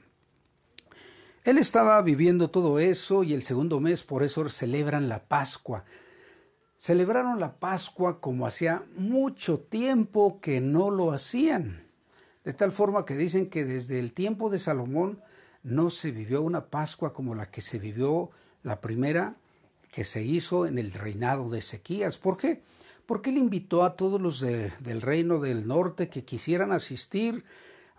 Él 1.44 1.58
estaba 1.58 2.00
viviendo 2.02 2.50
todo 2.50 2.78
eso 2.78 3.22
y 3.22 3.32
el 3.32 3.42
segundo 3.42 3.80
mes 3.80 4.02
por 4.02 4.22
eso 4.22 4.48
celebran 4.48 5.08
la 5.08 5.24
Pascua 5.24 5.84
celebraron 6.80 7.38
la 7.38 7.56
Pascua 7.56 8.22
como 8.22 8.46
hacía 8.46 8.82
mucho 8.96 9.58
tiempo 9.58 10.40
que 10.40 10.62
no 10.62 10.90
lo 10.90 11.12
hacían. 11.12 11.84
De 12.42 12.54
tal 12.54 12.72
forma 12.72 13.04
que 13.04 13.18
dicen 13.18 13.50
que 13.50 13.66
desde 13.66 13.98
el 13.98 14.14
tiempo 14.14 14.48
de 14.48 14.58
Salomón 14.58 15.20
no 15.62 15.90
se 15.90 16.10
vivió 16.10 16.40
una 16.40 16.70
Pascua 16.70 17.12
como 17.12 17.34
la 17.34 17.50
que 17.50 17.60
se 17.60 17.78
vivió 17.78 18.30
la 18.62 18.80
primera 18.80 19.36
que 19.92 20.04
se 20.04 20.22
hizo 20.22 20.64
en 20.64 20.78
el 20.78 20.90
reinado 20.94 21.50
de 21.50 21.58
Ezequías. 21.58 22.16
¿Por 22.16 22.38
qué? 22.38 22.62
Porque 23.04 23.28
él 23.28 23.36
invitó 23.36 23.84
a 23.84 23.94
todos 23.94 24.18
los 24.18 24.40
del 24.40 25.02
reino 25.02 25.38
del 25.38 25.68
norte 25.68 26.08
que 26.08 26.24
quisieran 26.24 26.72
asistir 26.72 27.44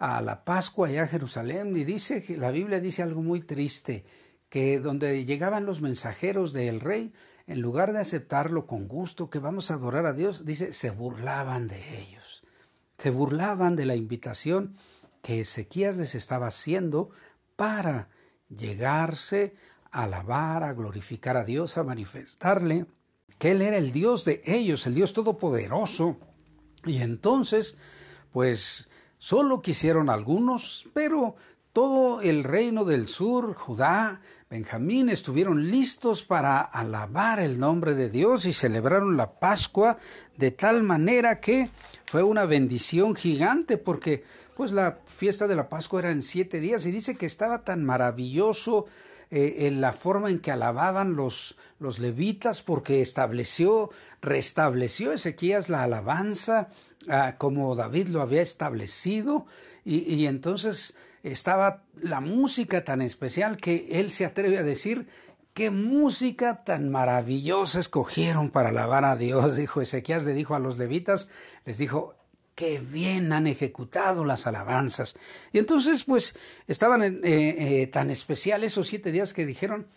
a 0.02 0.20
la 0.20 0.44
Pascua 0.44 0.88
allá 0.88 1.04
a 1.04 1.08
Jerusalén. 1.08 1.78
Y 1.78 1.84
dice, 1.84 2.26
la 2.30 2.50
Biblia 2.50 2.80
dice 2.80 3.04
algo 3.04 3.22
muy 3.22 3.42
triste, 3.42 4.04
que 4.50 4.80
donde 4.80 5.26
llegaban 5.26 5.68
los 5.68 5.80
mensajeros 5.80 6.54
del 6.54 6.80
rey, 6.80 7.14
en 7.46 7.62
lugar 7.62 7.94
de 7.94 8.00
aceptarlo 8.00 8.66
con 8.66 8.88
gusto, 8.88 9.30
que 9.30 9.38
vamos 9.38 9.70
a 9.70 9.76
adorar 9.76 10.08
a 10.08 10.14
Dios, 10.14 10.44
dice, 10.44 10.74
se 10.74 10.90
burlaban 10.90 11.68
de 11.68 12.00
ellos. 12.00 12.44
Se 12.98 13.12
burlaban 13.12 13.76
de 13.76 13.86
la 13.86 13.96
invitación 13.96 14.76
que 15.22 15.42
Ezequías 15.42 15.98
les 15.98 16.16
estaba 16.16 16.48
haciendo 16.48 17.12
para 17.56 18.10
llegarse 18.50 19.54
a 19.92 20.04
alabar, 20.04 20.64
a 20.64 20.74
glorificar 20.74 21.38
a 21.38 21.44
Dios, 21.44 21.78
a 21.78 21.84
manifestarle 21.84 22.88
que 23.38 23.52
Él 23.52 23.62
era 23.62 23.78
el 23.78 23.92
Dios 23.92 24.26
de 24.26 24.42
ellos, 24.46 24.88
el 24.88 24.96
Dios 24.96 25.14
todopoderoso. 25.14 26.18
Y 26.86 27.02
entonces, 27.04 27.78
pues, 28.32 28.90
solo 29.22 29.62
quisieron 29.62 30.10
algunos, 30.10 30.90
pero 30.96 31.36
todo 31.74 32.22
el 32.22 32.44
reino 32.44 32.86
del 32.86 33.08
sur, 33.08 33.54
Judá, 33.54 34.20
Benjamín 34.50 35.10
estuvieron 35.10 35.70
listos 35.70 36.24
para 36.24 36.60
alabar 36.60 37.40
el 37.40 37.60
nombre 37.60 37.94
de 37.94 38.10
Dios 38.10 38.48
y 38.48 38.52
celebraron 38.52 39.18
la 39.18 39.34
Pascua 39.34 40.00
de 40.38 40.50
tal 40.50 40.82
manera 40.82 41.40
que 41.40 41.70
fue 42.06 42.24
una 42.24 42.46
bendición 42.46 43.16
gigante 43.16 43.78
porque 43.78 44.24
pues 44.58 44.72
la 44.72 44.98
fiesta 45.06 45.48
de 45.48 45.56
la 45.56 45.70
Pascua 45.70 46.00
era 46.00 46.12
en 46.12 46.24
siete 46.24 46.60
días 46.60 46.88
y 46.88 46.92
dice 46.92 47.16
que 47.16 47.28
estaba 47.28 47.64
tan 47.64 47.86
maravilloso 47.86 48.88
eh, 49.30 49.68
en 49.68 49.82
la 49.82 49.94
forma 49.94 50.32
en 50.32 50.40
que 50.40 50.52
alababan 50.52 51.16
los, 51.16 51.60
los 51.78 52.00
levitas 52.00 52.64
porque 52.64 53.02
estableció, 53.02 53.92
restableció 54.20 55.14
Ezequías 55.14 55.70
la 55.70 55.84
alabanza 55.84 56.70
como 57.38 57.76
David 57.76 58.08
lo 58.10 58.22
había 58.22 58.42
establecido 58.42 59.46
y, 59.84 60.14
y 60.14 60.28
entonces 60.28 60.96
estaba 61.24 61.84
la 62.02 62.22
música 62.22 62.84
tan 62.84 63.02
especial 63.02 63.58
que 63.58 64.00
él 64.00 64.12
se 64.12 64.26
atreve 64.26 64.58
a 64.58 64.64
decir 64.64 65.08
qué 65.54 65.70
música 65.70 66.64
tan 66.64 66.90
maravillosa 66.90 67.80
escogieron 67.80 68.50
para 68.50 68.70
alabar 68.70 69.06
a 69.06 69.16
Dios, 69.16 69.56
dijo 69.58 69.82
Ezequías, 69.82 70.24
le 70.24 70.34
dijo 70.34 70.56
a 70.56 70.60
los 70.60 70.78
levitas, 70.78 71.30
les 71.66 71.78
dijo, 71.78 72.16
qué 72.56 72.80
bien 72.80 73.34
han 73.34 73.48
ejecutado 73.48 74.26
las 74.26 74.48
alabanzas. 74.48 75.16
Y 75.52 75.60
entonces, 75.60 76.04
pues, 76.04 76.36
estaban 76.68 77.02
eh, 77.02 77.20
eh, 77.24 77.88
tan 77.88 78.10
especiales 78.10 78.74
esos 78.74 78.88
siete 78.88 79.12
días 79.12 79.34
que 79.34 79.46
dijeron, 79.46 79.88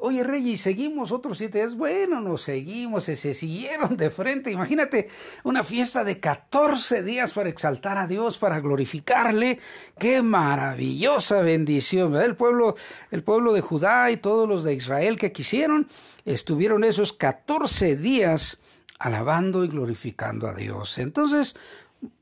Oye, 0.00 0.22
Rey, 0.22 0.50
y 0.50 0.56
seguimos 0.56 1.12
otros 1.12 1.38
siete 1.38 1.58
días. 1.58 1.74
Bueno, 1.74 2.20
nos 2.20 2.42
seguimos, 2.42 3.04
se, 3.04 3.16
siguieron 3.16 3.96
de 3.96 4.10
frente. 4.10 4.50
Imagínate 4.50 5.08
una 5.44 5.64
fiesta 5.64 6.04
de 6.04 6.20
catorce 6.20 7.02
días 7.02 7.32
para 7.32 7.48
exaltar 7.48 7.98
a 7.98 8.06
Dios, 8.06 8.38
para 8.38 8.60
glorificarle. 8.60 9.58
Qué 9.98 10.22
maravillosa 10.22 11.40
bendición. 11.40 12.14
El 12.16 12.36
pueblo, 12.36 12.76
el 13.10 13.22
pueblo 13.22 13.52
de 13.52 13.60
Judá 13.60 14.10
y 14.10 14.16
todos 14.16 14.48
los 14.48 14.64
de 14.64 14.74
Israel 14.74 15.18
que 15.18 15.32
quisieron, 15.32 15.88
estuvieron 16.24 16.84
esos 16.84 17.12
catorce 17.12 17.96
días 17.96 18.58
alabando 18.98 19.64
y 19.64 19.68
glorificando 19.68 20.48
a 20.48 20.54
Dios. 20.54 20.98
Entonces, 20.98 21.56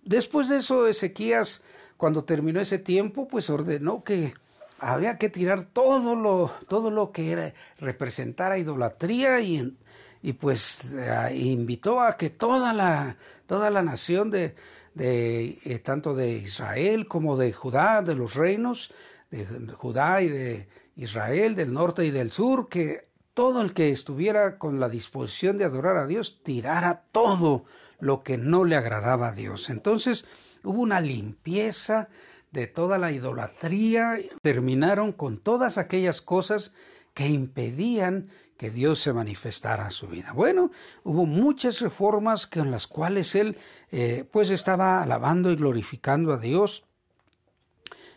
después 0.04 0.48
de 0.48 0.58
eso, 0.58 0.86
Ezequías, 0.86 1.62
cuando 1.96 2.24
terminó 2.24 2.60
ese 2.60 2.78
tiempo, 2.78 3.28
pues 3.28 3.50
ordenó 3.50 4.04
que 4.04 4.34
había 4.78 5.18
que 5.18 5.28
tirar 5.28 5.64
todo 5.64 6.14
lo, 6.16 6.52
todo 6.68 6.90
lo 6.90 7.12
que 7.12 7.32
era, 7.32 7.54
representara 7.78 8.58
idolatría 8.58 9.40
y, 9.40 9.76
y 10.22 10.32
pues 10.34 10.84
eh, 10.92 11.34
invitó 11.34 12.00
a 12.00 12.16
que 12.16 12.30
toda 12.30 12.72
la, 12.72 13.16
toda 13.46 13.70
la 13.70 13.82
nación 13.82 14.30
de, 14.30 14.54
de 14.94 15.58
eh, 15.64 15.78
tanto 15.78 16.14
de 16.14 16.32
Israel 16.32 17.06
como 17.06 17.36
de 17.36 17.52
Judá, 17.52 18.02
de 18.02 18.14
los 18.14 18.34
reinos 18.34 18.92
de 19.30 19.72
Judá 19.72 20.22
y 20.22 20.28
de 20.28 20.68
Israel, 20.96 21.56
del 21.56 21.72
norte 21.72 22.04
y 22.04 22.10
del 22.10 22.30
sur, 22.30 22.68
que 22.68 23.08
todo 23.34 23.62
el 23.62 23.72
que 23.74 23.90
estuviera 23.90 24.58
con 24.58 24.78
la 24.78 24.88
disposición 24.88 25.58
de 25.58 25.64
adorar 25.64 25.96
a 25.96 26.06
Dios 26.06 26.40
tirara 26.42 27.02
todo 27.10 27.64
lo 27.98 28.22
que 28.22 28.38
no 28.38 28.64
le 28.64 28.76
agradaba 28.76 29.28
a 29.28 29.32
Dios. 29.32 29.70
Entonces 29.70 30.24
hubo 30.62 30.80
una 30.80 31.00
limpieza, 31.00 32.08
de 32.54 32.68
toda 32.68 32.98
la 32.98 33.10
idolatría, 33.10 34.16
terminaron 34.40 35.10
con 35.10 35.38
todas 35.38 35.76
aquellas 35.76 36.22
cosas 36.22 36.72
que 37.12 37.26
impedían 37.26 38.30
que 38.56 38.70
Dios 38.70 39.00
se 39.00 39.12
manifestara 39.12 39.86
a 39.86 39.90
su 39.90 40.06
vida. 40.06 40.32
Bueno, 40.32 40.70
hubo 41.02 41.26
muchas 41.26 41.80
reformas 41.80 42.46
con 42.46 42.70
las 42.70 42.86
cuales 42.86 43.34
él 43.34 43.58
eh, 43.90 44.24
pues 44.30 44.50
estaba 44.50 45.02
alabando 45.02 45.50
y 45.50 45.56
glorificando 45.56 46.32
a 46.32 46.38
Dios 46.38 46.84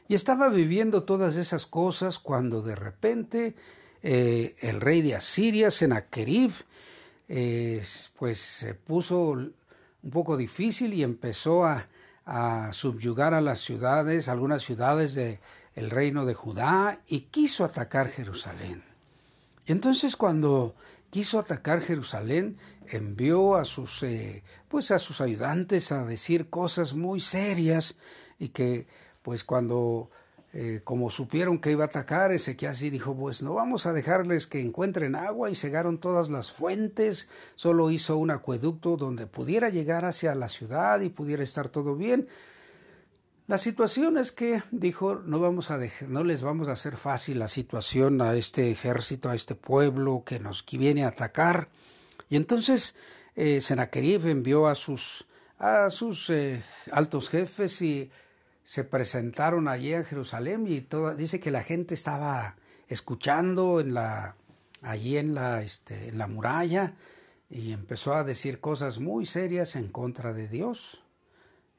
y 0.07 0.13
estaba 0.13 0.49
viviendo 0.49 1.03
todas 1.03 1.35
esas 1.35 1.65
cosas 1.65 2.19
cuando 2.19 2.61
de 2.61 2.75
repente 2.75 3.55
eh, 4.03 4.55
el 4.61 4.79
rey 4.79 5.01
de 5.01 5.15
Asiria, 5.15 5.71
Sennacherib, 5.71 6.51
eh, 7.27 7.83
pues 8.19 8.37
se 8.37 8.75
puso 8.75 9.29
un 9.29 10.11
poco 10.11 10.37
difícil 10.37 10.93
y 10.93 11.01
empezó 11.01 11.65
a, 11.65 11.87
a 12.27 12.73
subyugar 12.73 13.33
a 13.33 13.39
las 13.39 13.61
ciudades, 13.61 14.27
algunas 14.27 14.61
ciudades 14.61 15.15
del 15.15 15.39
el 15.75 15.89
reino 15.89 16.25
de 16.25 16.33
Judá, 16.33 16.99
y 17.07 17.21
quiso 17.21 17.63
atacar 17.63 18.09
Jerusalén. 18.09 18.83
Entonces 19.65 20.17
cuando 20.17 20.75
quiso 21.09 21.39
atacar 21.39 21.79
Jerusalén, 21.79 22.57
envió 22.87 23.55
a 23.55 23.63
sus, 23.63 24.03
eh, 24.03 24.43
pues 24.67 24.91
a 24.91 24.99
sus 24.99 25.21
ayudantes 25.21 25.91
a 25.93 26.05
decir 26.05 26.49
cosas 26.49 26.95
muy 26.95 27.21
serias 27.21 27.95
y 28.39 28.49
que 28.49 28.87
pues 29.21 29.45
cuando 29.45 30.09
eh, 30.59 30.81
como 30.83 31.11
supieron 31.11 31.59
que 31.59 31.69
iba 31.69 31.83
a 31.83 31.85
atacar, 31.85 32.31
Ezequías 32.31 32.79
dijo, 32.79 33.15
pues 33.15 33.43
no 33.43 33.53
vamos 33.53 33.85
a 33.85 33.93
dejarles 33.93 34.47
que 34.47 34.59
encuentren 34.59 35.13
agua 35.13 35.51
y 35.51 35.55
cegaron 35.55 35.99
todas 35.99 36.31
las 36.31 36.51
fuentes, 36.51 37.29
solo 37.53 37.91
hizo 37.91 38.17
un 38.17 38.31
acueducto 38.31 38.97
donde 38.97 39.27
pudiera 39.27 39.69
llegar 39.69 40.03
hacia 40.03 40.33
la 40.33 40.47
ciudad 40.49 41.01
y 41.01 41.09
pudiera 41.09 41.43
estar 41.43 41.69
todo 41.69 41.95
bien. 41.95 42.27
La 43.45 43.59
situación 43.59 44.17
es 44.17 44.31
que 44.31 44.63
dijo, 44.71 45.21
no 45.23 45.39
vamos 45.39 45.69
a 45.69 45.77
dejar, 45.77 46.09
no 46.09 46.23
les 46.23 46.41
vamos 46.41 46.69
a 46.69 46.71
hacer 46.71 46.97
fácil 46.97 47.37
la 47.37 47.49
situación 47.49 48.19
a 48.19 48.33
este 48.33 48.71
ejército, 48.71 49.29
a 49.29 49.35
este 49.35 49.53
pueblo 49.53 50.23
que 50.25 50.39
nos 50.39 50.65
viene 50.65 51.03
a 51.03 51.09
atacar. 51.09 51.69
Y 52.31 52.35
entonces 52.35 52.95
eh, 53.35 53.61
envió 53.69 54.65
a 54.65 54.73
sus, 54.73 55.27
a 55.59 55.91
sus 55.91 56.31
eh, 56.31 56.63
altos 56.91 57.29
jefes 57.29 57.79
y 57.83 58.09
se 58.67 58.83
presentaron 58.83 59.69
allí 59.69 59.93
en 59.93 60.03
Jerusalén 60.03 60.65
y 60.67 60.81
toda, 60.81 61.15
dice 61.15 61.39
que 61.39 61.51
la 61.51 61.63
gente 61.63 61.93
estaba 61.93 62.57
escuchando 62.89 63.79
en 63.79 63.93
la, 63.93 64.35
allí 64.81 65.15
en 65.15 65.33
la, 65.33 65.61
este, 65.61 66.09
en 66.09 66.17
la 66.17 66.27
muralla 66.27 66.93
y 67.49 67.71
empezó 67.71 68.13
a 68.13 68.25
decir 68.25 68.59
cosas 68.59 68.99
muy 68.99 69.25
serias 69.25 69.77
en 69.77 69.87
contra 69.87 70.33
de 70.33 70.49
Dios 70.49 71.01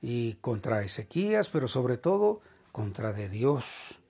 y 0.00 0.36
contra 0.40 0.82
Ezequías, 0.82 1.50
pero 1.50 1.68
sobre 1.68 1.98
todo 1.98 2.40
contra 2.72 3.12
de 3.12 3.28
Dios. 3.28 4.00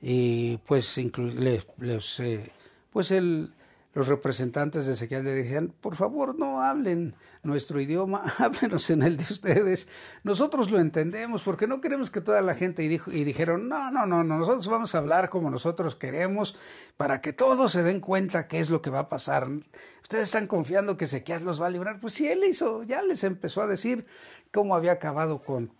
Y 0.00 0.58
pues, 0.58 0.96
les, 0.96 2.20
eh, 2.20 2.52
pues 2.92 3.10
el, 3.10 3.52
los 3.94 4.06
representantes 4.06 4.86
de 4.86 4.92
Ezequiel 4.92 5.24
le 5.24 5.34
dijeron, 5.34 5.74
por 5.80 5.96
favor 5.96 6.38
no 6.38 6.62
hablen 6.62 7.16
nuestro 7.42 7.80
idioma, 7.80 8.22
háblenos 8.38 8.88
en 8.90 9.02
el 9.02 9.16
de 9.16 9.24
ustedes. 9.24 9.88
Nosotros 10.22 10.70
lo 10.70 10.78
entendemos 10.78 11.42
porque 11.42 11.66
no 11.66 11.80
queremos 11.80 12.10
que 12.10 12.20
toda 12.20 12.40
la 12.40 12.54
gente 12.54 12.82
y, 12.82 12.88
dijo, 12.88 13.10
y 13.10 13.24
dijeron, 13.24 13.68
no, 13.68 13.90
no, 13.90 14.06
no, 14.06 14.22
nosotros 14.22 14.68
vamos 14.68 14.94
a 14.94 14.98
hablar 14.98 15.28
como 15.28 15.50
nosotros 15.50 15.96
queremos 15.96 16.56
para 16.96 17.20
que 17.20 17.32
todos 17.32 17.72
se 17.72 17.82
den 17.82 18.00
cuenta 18.00 18.48
qué 18.48 18.60
es 18.60 18.70
lo 18.70 18.80
que 18.80 18.90
va 18.90 19.00
a 19.00 19.08
pasar. 19.08 19.48
Ustedes 20.02 20.24
están 20.24 20.46
confiando 20.46 20.96
que 20.96 21.06
Ezequiel 21.06 21.44
los 21.44 21.60
va 21.60 21.66
a 21.66 21.70
librar. 21.70 22.00
Pues 22.00 22.14
si 22.14 22.28
él 22.28 22.44
hizo, 22.44 22.84
ya 22.84 23.02
les 23.02 23.24
empezó 23.24 23.62
a 23.62 23.66
decir 23.66 24.06
cómo 24.52 24.76
había 24.76 24.92
acabado 24.92 25.42
con 25.42 25.72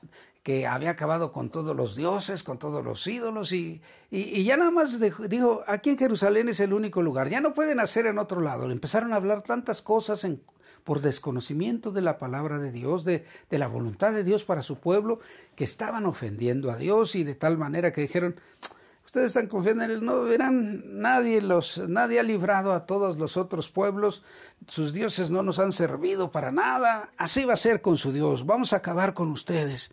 que 0.43 0.67
había 0.67 0.91
acabado 0.91 1.31
con 1.31 1.51
todos 1.51 1.77
los 1.77 1.95
dioses, 1.95 2.43
con 2.43 2.59
todos 2.59 2.85
los 2.85 3.07
ídolos, 3.07 3.53
y, 3.53 3.81
y, 4.11 4.43
ya 4.43 4.57
nada 4.57 4.73
más 4.73 4.99
dijo, 4.99 5.63
aquí 5.69 5.91
en 5.91 5.99
Jerusalén 5.99 6.49
es 6.49 6.59
el 6.59 6.73
único 6.73 7.01
lugar, 7.01 7.29
ya 7.29 7.41
no 7.41 7.55
pueden 7.55 7.79
hacer 7.79 8.07
en 8.07 8.19
otro 8.19 8.41
lado. 8.41 8.67
Le 8.67 8.73
empezaron 8.73 9.13
a 9.13 9.17
hablar 9.17 9.43
tantas 9.43 9.83
cosas 9.83 10.25
en, 10.25 10.43
por 10.85 11.01
desconocimiento 11.01 11.93
de 11.93 12.03
la 12.03 12.19
palabra 12.19 12.59
de 12.59 12.73
Dios, 12.73 13.05
de, 13.05 13.25
de 13.51 13.59
la 13.59 13.69
voluntad 13.69 14.13
de 14.13 14.25
Dios 14.25 14.45
para 14.45 14.63
su 14.63 14.79
pueblo, 14.79 15.21
que 15.55 15.65
estaban 15.65 16.07
ofendiendo 16.07 16.71
a 16.71 16.77
Dios 16.77 17.15
y 17.15 17.25
de 17.25 17.35
tal 17.35 17.59
manera 17.59 17.93
que 17.93 18.01
dijeron, 18.01 18.37
ustedes 19.05 19.27
están 19.27 19.47
confiando 19.47 19.85
en 19.85 19.91
él, 19.91 20.05
no 20.05 20.23
verán, 20.23 21.01
nadie 21.01 21.43
los, 21.43 21.79
nadie 21.89 22.19
ha 22.19 22.23
librado 22.23 22.73
a 22.73 22.87
todos 22.87 23.19
los 23.19 23.37
otros 23.37 23.69
pueblos, 23.69 24.23
sus 24.67 24.93
dioses 24.93 25.31
no 25.31 25.43
nos 25.43 25.59
han 25.59 25.73
servido 25.73 26.31
para 26.31 26.51
nada, 26.51 27.11
así 27.17 27.45
va 27.45 27.53
a 27.53 27.57
ser 27.57 27.81
con 27.81 27.97
su 27.99 28.13
Dios, 28.13 28.47
vamos 28.47 28.73
a 28.73 28.77
acabar 28.77 29.15
con 29.15 29.31
ustedes. 29.31 29.91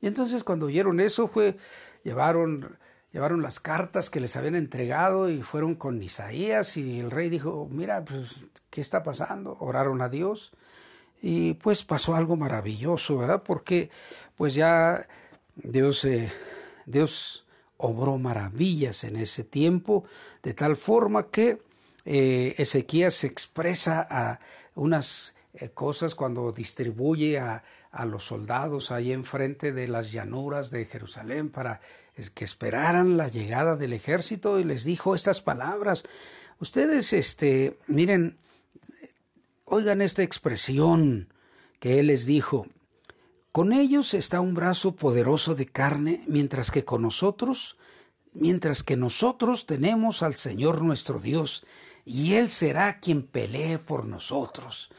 Y 0.00 0.06
entonces 0.06 0.42
cuando 0.42 0.66
oyeron 0.66 1.00
eso 1.00 1.28
fue, 1.28 1.56
llevaron, 2.02 2.76
llevaron 3.12 3.42
las 3.42 3.60
cartas 3.60 4.10
que 4.10 4.20
les 4.20 4.36
habían 4.36 4.54
entregado 4.54 5.30
y 5.30 5.42
fueron 5.42 5.74
con 5.74 6.02
Isaías 6.02 6.76
y 6.76 6.98
el 6.98 7.10
rey 7.10 7.28
dijo, 7.28 7.68
mira, 7.70 8.04
pues, 8.04 8.40
¿qué 8.70 8.80
está 8.80 9.02
pasando? 9.02 9.56
Oraron 9.60 10.00
a 10.00 10.08
Dios 10.08 10.52
y 11.20 11.54
pues 11.54 11.84
pasó 11.84 12.16
algo 12.16 12.36
maravilloso, 12.36 13.18
¿verdad? 13.18 13.42
Porque 13.44 13.90
pues 14.36 14.54
ya 14.54 15.06
Dios, 15.54 16.04
eh, 16.04 16.32
Dios 16.86 17.46
obró 17.76 18.18
maravillas 18.18 19.04
en 19.04 19.16
ese 19.16 19.44
tiempo, 19.44 20.04
de 20.42 20.54
tal 20.54 20.76
forma 20.76 21.30
que 21.30 21.62
eh, 22.04 22.54
Ezequías 22.58 23.14
se 23.14 23.26
expresa 23.28 24.06
a 24.10 24.40
unas 24.74 25.34
eh, 25.54 25.68
cosas 25.68 26.14
cuando 26.14 26.50
distribuye 26.50 27.38
a, 27.38 27.62
a 27.92 28.06
los 28.06 28.24
soldados 28.24 28.90
ahí 28.90 29.12
enfrente 29.12 29.72
de 29.72 29.86
las 29.86 30.10
llanuras 30.10 30.70
de 30.70 30.86
Jerusalén 30.86 31.50
para 31.50 31.80
que 32.34 32.44
esperaran 32.44 33.16
la 33.16 33.28
llegada 33.28 33.76
del 33.76 33.92
ejército 33.92 34.58
y 34.58 34.64
les 34.64 34.84
dijo 34.84 35.14
estas 35.14 35.40
palabras. 35.40 36.04
Ustedes, 36.60 37.12
este, 37.12 37.78
miren, 37.86 38.36
oigan 39.64 40.02
esta 40.02 40.22
expresión 40.22 41.32
que 41.80 41.98
él 41.98 42.08
les 42.08 42.26
dijo. 42.26 42.66
Con 43.50 43.72
ellos 43.72 44.14
está 44.14 44.40
un 44.40 44.54
brazo 44.54 44.94
poderoso 44.94 45.54
de 45.54 45.66
carne, 45.66 46.24
mientras 46.26 46.70
que 46.70 46.84
con 46.84 47.02
nosotros, 47.02 47.76
mientras 48.32 48.82
que 48.82 48.96
nosotros 48.96 49.66
tenemos 49.66 50.22
al 50.22 50.34
Señor 50.34 50.82
nuestro 50.82 51.18
Dios, 51.18 51.66
y 52.04 52.34
Él 52.34 52.50
será 52.50 52.98
quien 52.98 53.22
pelee 53.22 53.78
por 53.78 54.06
nosotros 54.06 54.90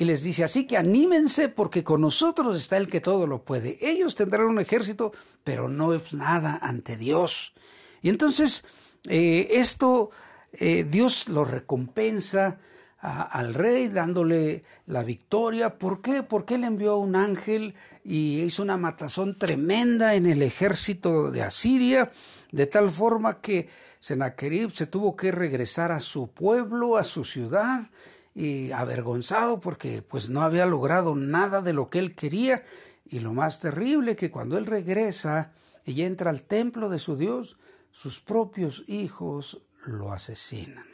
y 0.00 0.06
les 0.06 0.22
dice, 0.22 0.44
así 0.44 0.66
que 0.66 0.78
anímense 0.78 1.50
porque 1.50 1.84
con 1.84 2.00
nosotros 2.00 2.56
está 2.56 2.78
el 2.78 2.88
que 2.88 3.02
todo 3.02 3.26
lo 3.26 3.44
puede. 3.44 3.76
Ellos 3.82 4.14
tendrán 4.14 4.46
un 4.46 4.58
ejército, 4.58 5.12
pero 5.44 5.68
no 5.68 5.92
es 5.92 6.14
nada 6.14 6.58
ante 6.62 6.96
Dios. 6.96 7.52
Y 8.00 8.08
entonces 8.08 8.64
eh, 9.10 9.48
esto 9.50 10.10
eh, 10.54 10.86
Dios 10.88 11.28
lo 11.28 11.44
recompensa 11.44 12.60
al 13.02 13.52
rey 13.52 13.88
dándole 13.88 14.64
la 14.86 15.02
victoria. 15.02 15.78
¿Por 15.78 16.00
qué? 16.00 16.22
Porque 16.22 16.54
él 16.54 16.64
envió 16.64 16.92
a 16.92 16.98
un 16.98 17.14
ángel 17.14 17.74
y 18.02 18.40
hizo 18.40 18.62
una 18.62 18.78
matazón 18.78 19.36
tremenda 19.36 20.14
en 20.14 20.24
el 20.24 20.42
ejército 20.42 21.30
de 21.30 21.42
Asiria, 21.42 22.10
de 22.52 22.66
tal 22.66 22.90
forma 22.90 23.42
que 23.42 23.68
Sennacherib 24.00 24.70
se 24.70 24.86
tuvo 24.86 25.14
que 25.14 25.30
regresar 25.30 25.92
a 25.92 26.00
su 26.00 26.30
pueblo, 26.30 26.96
a 26.96 27.04
su 27.04 27.22
ciudad, 27.24 27.90
y 28.34 28.70
avergonzado 28.72 29.60
porque 29.60 30.02
pues 30.02 30.30
no 30.30 30.42
había 30.42 30.66
logrado 30.66 31.14
nada 31.14 31.62
de 31.62 31.72
lo 31.72 31.88
que 31.88 31.98
él 31.98 32.14
quería 32.14 32.64
y 33.04 33.18
lo 33.18 33.32
más 33.32 33.60
terrible 33.60 34.16
que 34.16 34.30
cuando 34.30 34.56
él 34.56 34.66
regresa 34.66 35.52
y 35.84 36.02
entra 36.02 36.30
al 36.30 36.42
templo 36.42 36.88
de 36.88 36.98
su 36.98 37.16
Dios, 37.16 37.58
sus 37.90 38.20
propios 38.20 38.84
hijos 38.86 39.62
lo 39.84 40.12
asesinan. 40.12 40.86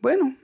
Bueno, 0.00 0.36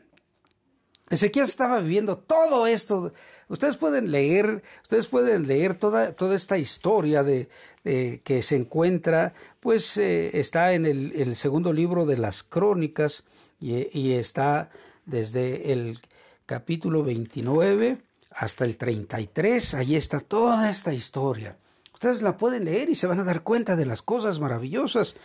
Ezequiel 1.08 1.44
estaba 1.44 1.80
viviendo 1.80 2.18
todo 2.18 2.66
esto. 2.66 3.12
Ustedes 3.48 3.76
pueden 3.76 4.10
leer, 4.10 4.62
ustedes 4.82 5.06
pueden 5.06 5.46
leer 5.46 5.76
toda, 5.76 6.12
toda 6.12 6.34
esta 6.34 6.58
historia 6.58 7.22
de, 7.22 7.48
que 7.84 8.42
se 8.42 8.56
encuentra, 8.56 9.32
pues 9.60 9.96
eh, 9.96 10.38
está 10.38 10.74
en 10.74 10.84
el, 10.84 11.34
segundo 11.36 11.72
libro 11.72 12.04
de 12.04 12.18
las 12.18 12.42
crónicas 12.42 13.24
y, 13.60 13.98
y 13.98 14.12
está 14.12 14.70
desde 15.08 15.72
el 15.72 16.00
capítulo 16.46 17.02
29 17.02 18.02
hasta 18.30 18.64
el 18.64 18.76
33, 18.76 19.74
ahí 19.74 19.96
está 19.96 20.20
toda 20.20 20.70
esta 20.70 20.92
historia. 20.92 21.56
Ustedes 21.94 22.22
la 22.22 22.36
pueden 22.36 22.66
leer 22.66 22.90
y 22.90 22.94
se 22.94 23.06
van 23.06 23.18
a 23.18 23.24
dar 23.24 23.42
cuenta 23.42 23.74
de 23.74 23.86
las 23.86 24.02
cosas 24.02 24.38
maravillosas. 24.38 25.16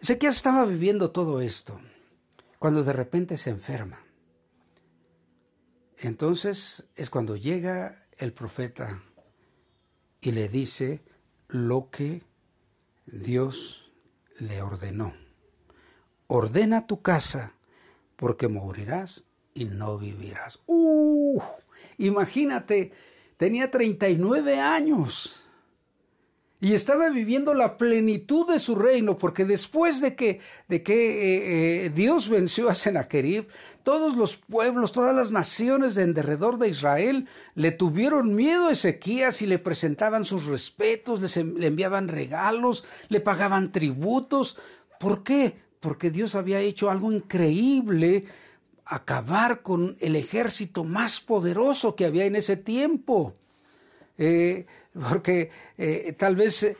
Ezequiel 0.00 0.32
estaba 0.32 0.64
viviendo 0.66 1.10
todo 1.12 1.40
esto 1.40 1.80
cuando 2.58 2.84
de 2.84 2.92
repente 2.92 3.36
se 3.36 3.50
enferma. 3.50 4.00
Entonces 5.98 6.84
es 6.96 7.08
cuando 7.08 7.36
llega 7.36 8.02
el 8.18 8.32
profeta 8.32 9.02
y 10.20 10.32
le 10.32 10.48
dice 10.48 11.02
lo 11.48 11.90
que 11.90 12.24
Dios 13.06 13.92
le 14.38 14.62
ordenó. 14.62 15.14
Ordena 16.26 16.86
tu 16.86 17.02
casa 17.02 17.54
porque 18.22 18.46
morirás 18.46 19.24
y 19.52 19.64
no 19.64 19.98
vivirás. 19.98 20.60
¡Uh! 20.66 21.40
Imagínate, 21.98 22.92
tenía 23.36 23.68
39 23.68 24.60
años 24.60 25.44
y 26.60 26.74
estaba 26.74 27.10
viviendo 27.10 27.52
la 27.52 27.76
plenitud 27.76 28.46
de 28.46 28.60
su 28.60 28.76
reino, 28.76 29.18
porque 29.18 29.44
después 29.44 30.00
de 30.00 30.14
que, 30.14 30.38
de 30.68 30.84
que 30.84 30.94
eh, 30.94 31.86
eh, 31.86 31.90
Dios 31.90 32.28
venció 32.28 32.68
a 32.68 32.76
Sennacherib, 32.76 33.48
todos 33.82 34.16
los 34.16 34.36
pueblos, 34.36 34.92
todas 34.92 35.16
las 35.16 35.32
naciones 35.32 35.96
de 35.96 36.04
en 36.04 36.14
derredor 36.14 36.58
de 36.58 36.68
Israel 36.68 37.28
le 37.56 37.72
tuvieron 37.72 38.36
miedo 38.36 38.68
a 38.68 38.72
Ezequías 38.72 39.42
y 39.42 39.46
le 39.46 39.58
presentaban 39.58 40.24
sus 40.24 40.44
respetos, 40.46 41.36
le 41.36 41.66
enviaban 41.66 42.06
regalos, 42.06 42.84
le 43.08 43.18
pagaban 43.18 43.72
tributos. 43.72 44.56
¿Por 45.00 45.24
qué? 45.24 45.61
Porque 45.82 46.12
Dios 46.12 46.36
había 46.36 46.60
hecho 46.60 46.92
algo 46.92 47.10
increíble 47.10 48.24
acabar 48.86 49.62
con 49.62 49.96
el 50.00 50.14
ejército 50.14 50.84
más 50.84 51.20
poderoso 51.20 51.96
que 51.96 52.04
había 52.04 52.24
en 52.24 52.36
ese 52.36 52.56
tiempo. 52.56 53.34
Eh, 54.16 54.64
porque 54.92 55.50
eh, 55.76 56.14
tal 56.16 56.36
vez 56.36 56.62
eh, 56.62 56.76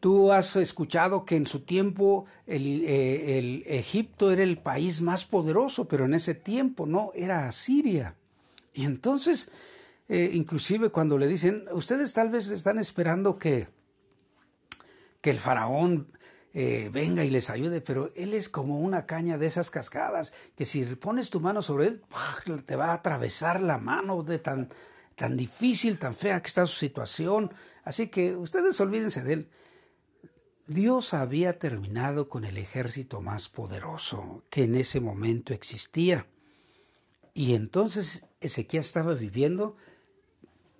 tú 0.00 0.32
has 0.32 0.56
escuchado 0.56 1.24
que 1.24 1.36
en 1.36 1.46
su 1.46 1.60
tiempo 1.60 2.26
el, 2.48 3.62
Egipto 3.66 4.32
era 4.32 4.42
el 4.42 4.58
país 4.58 5.00
más 5.00 5.24
poderoso, 5.24 5.86
pero 5.86 6.06
en 6.06 6.14
ese 6.14 6.34
tiempo 6.34 6.86
no, 6.86 7.12
era 7.14 7.46
Asiria. 7.46 8.16
Y 8.72 8.84
entonces, 8.84 9.48
inclusive 10.08 10.88
cuando 10.88 11.18
le 11.18 11.28
dicen, 11.28 11.66
ustedes 11.70 12.12
tal 12.12 12.30
vez 12.30 12.48
están 12.48 12.80
esperando 12.80 13.38
que, 13.38 13.68
que 15.20 15.30
el 15.30 15.38
faraón 15.38 16.08
eh, 16.56 16.88
venga 16.92 17.24
y 17.24 17.30
les 17.30 17.50
ayude, 17.50 17.80
pero 17.80 18.12
él 18.14 18.32
es 18.32 18.48
como 18.48 18.78
una 18.78 19.06
caña 19.06 19.38
de 19.38 19.46
esas 19.46 19.70
cascadas, 19.70 20.32
que 20.56 20.64
si 20.64 20.84
pones 20.84 21.28
tu 21.28 21.40
mano 21.40 21.62
sobre 21.62 21.88
él, 21.88 22.02
te 22.64 22.76
va 22.76 22.90
a 22.90 22.94
atravesar 22.94 23.60
la 23.60 23.76
mano 23.76 24.22
de 24.22 24.38
tan, 24.38 24.68
tan 25.16 25.36
difícil, 25.36 25.98
tan 25.98 26.14
fea 26.14 26.40
que 26.40 26.46
está 26.46 26.64
su 26.66 26.76
situación. 26.76 27.52
Así 27.82 28.06
que 28.06 28.36
ustedes 28.36 28.80
olvídense 28.80 29.24
de 29.24 29.32
él. 29.32 29.48
Dios 30.68 31.12
había 31.12 31.58
terminado 31.58 32.28
con 32.28 32.44
el 32.44 32.56
ejército 32.56 33.20
más 33.20 33.48
poderoso 33.48 34.44
que 34.48 34.62
en 34.62 34.76
ese 34.76 35.00
momento 35.00 35.52
existía. 35.52 36.28
Y 37.34 37.56
entonces 37.56 38.26
Ezequiel 38.40 38.80
estaba 38.80 39.14
viviendo 39.14 39.76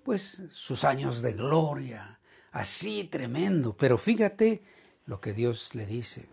pues 0.03 0.43
sus 0.51 0.85
años 0.85 1.21
de 1.21 1.33
gloria, 1.33 2.19
así 2.51 3.03
tremendo. 3.03 3.75
Pero 3.75 3.97
fíjate 3.97 4.63
lo 5.05 5.21
que 5.21 5.33
Dios 5.33 5.75
le 5.75 5.85
dice. 5.85 6.27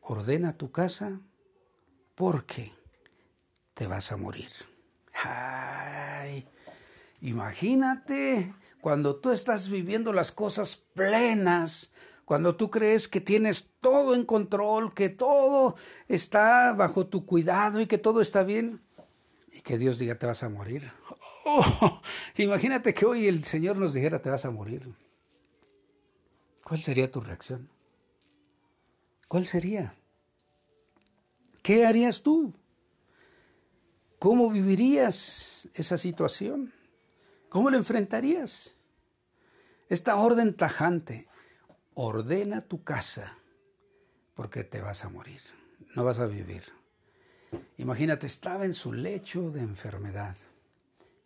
Ordena 0.00 0.56
tu 0.56 0.70
casa 0.70 1.20
porque 2.14 2.72
te 3.74 3.86
vas 3.86 4.12
a 4.12 4.16
morir. 4.16 4.50
Ay, 5.14 6.48
imagínate 7.20 8.54
cuando 8.80 9.16
tú 9.16 9.30
estás 9.30 9.68
viviendo 9.68 10.12
las 10.12 10.32
cosas 10.32 10.76
plenas, 10.76 11.92
cuando 12.24 12.56
tú 12.56 12.70
crees 12.70 13.08
que 13.08 13.20
tienes 13.20 13.70
todo 13.80 14.14
en 14.14 14.24
control, 14.24 14.94
que 14.94 15.08
todo 15.08 15.76
está 16.08 16.72
bajo 16.72 17.06
tu 17.06 17.26
cuidado 17.26 17.80
y 17.80 17.86
que 17.86 17.98
todo 17.98 18.20
está 18.20 18.42
bien, 18.42 18.80
y 19.52 19.62
que 19.62 19.78
Dios 19.78 19.98
diga 19.98 20.14
te 20.16 20.26
vas 20.26 20.42
a 20.42 20.48
morir. 20.48 20.90
Oh, 21.42 22.02
imagínate 22.36 22.92
que 22.92 23.06
hoy 23.06 23.26
el 23.26 23.44
Señor 23.44 23.78
nos 23.78 23.94
dijera 23.94 24.20
te 24.20 24.28
vas 24.28 24.44
a 24.44 24.50
morir. 24.50 24.94
¿Cuál 26.70 26.84
sería 26.84 27.10
tu 27.10 27.20
reacción? 27.20 27.68
¿Cuál 29.26 29.44
sería? 29.44 29.92
¿Qué 31.64 31.84
harías 31.84 32.22
tú? 32.22 32.54
¿Cómo 34.20 34.50
vivirías 34.50 35.68
esa 35.74 35.96
situación? 35.96 36.72
¿Cómo 37.48 37.70
la 37.70 37.76
enfrentarías? 37.76 38.76
Esta 39.88 40.14
orden 40.14 40.54
tajante, 40.54 41.26
ordena 41.94 42.60
tu 42.60 42.84
casa 42.84 43.36
porque 44.36 44.62
te 44.62 44.80
vas 44.80 45.04
a 45.04 45.08
morir, 45.08 45.42
no 45.96 46.04
vas 46.04 46.20
a 46.20 46.26
vivir. 46.26 46.62
Imagínate, 47.78 48.28
estaba 48.28 48.64
en 48.64 48.74
su 48.74 48.92
lecho 48.92 49.50
de 49.50 49.62
enfermedad 49.62 50.36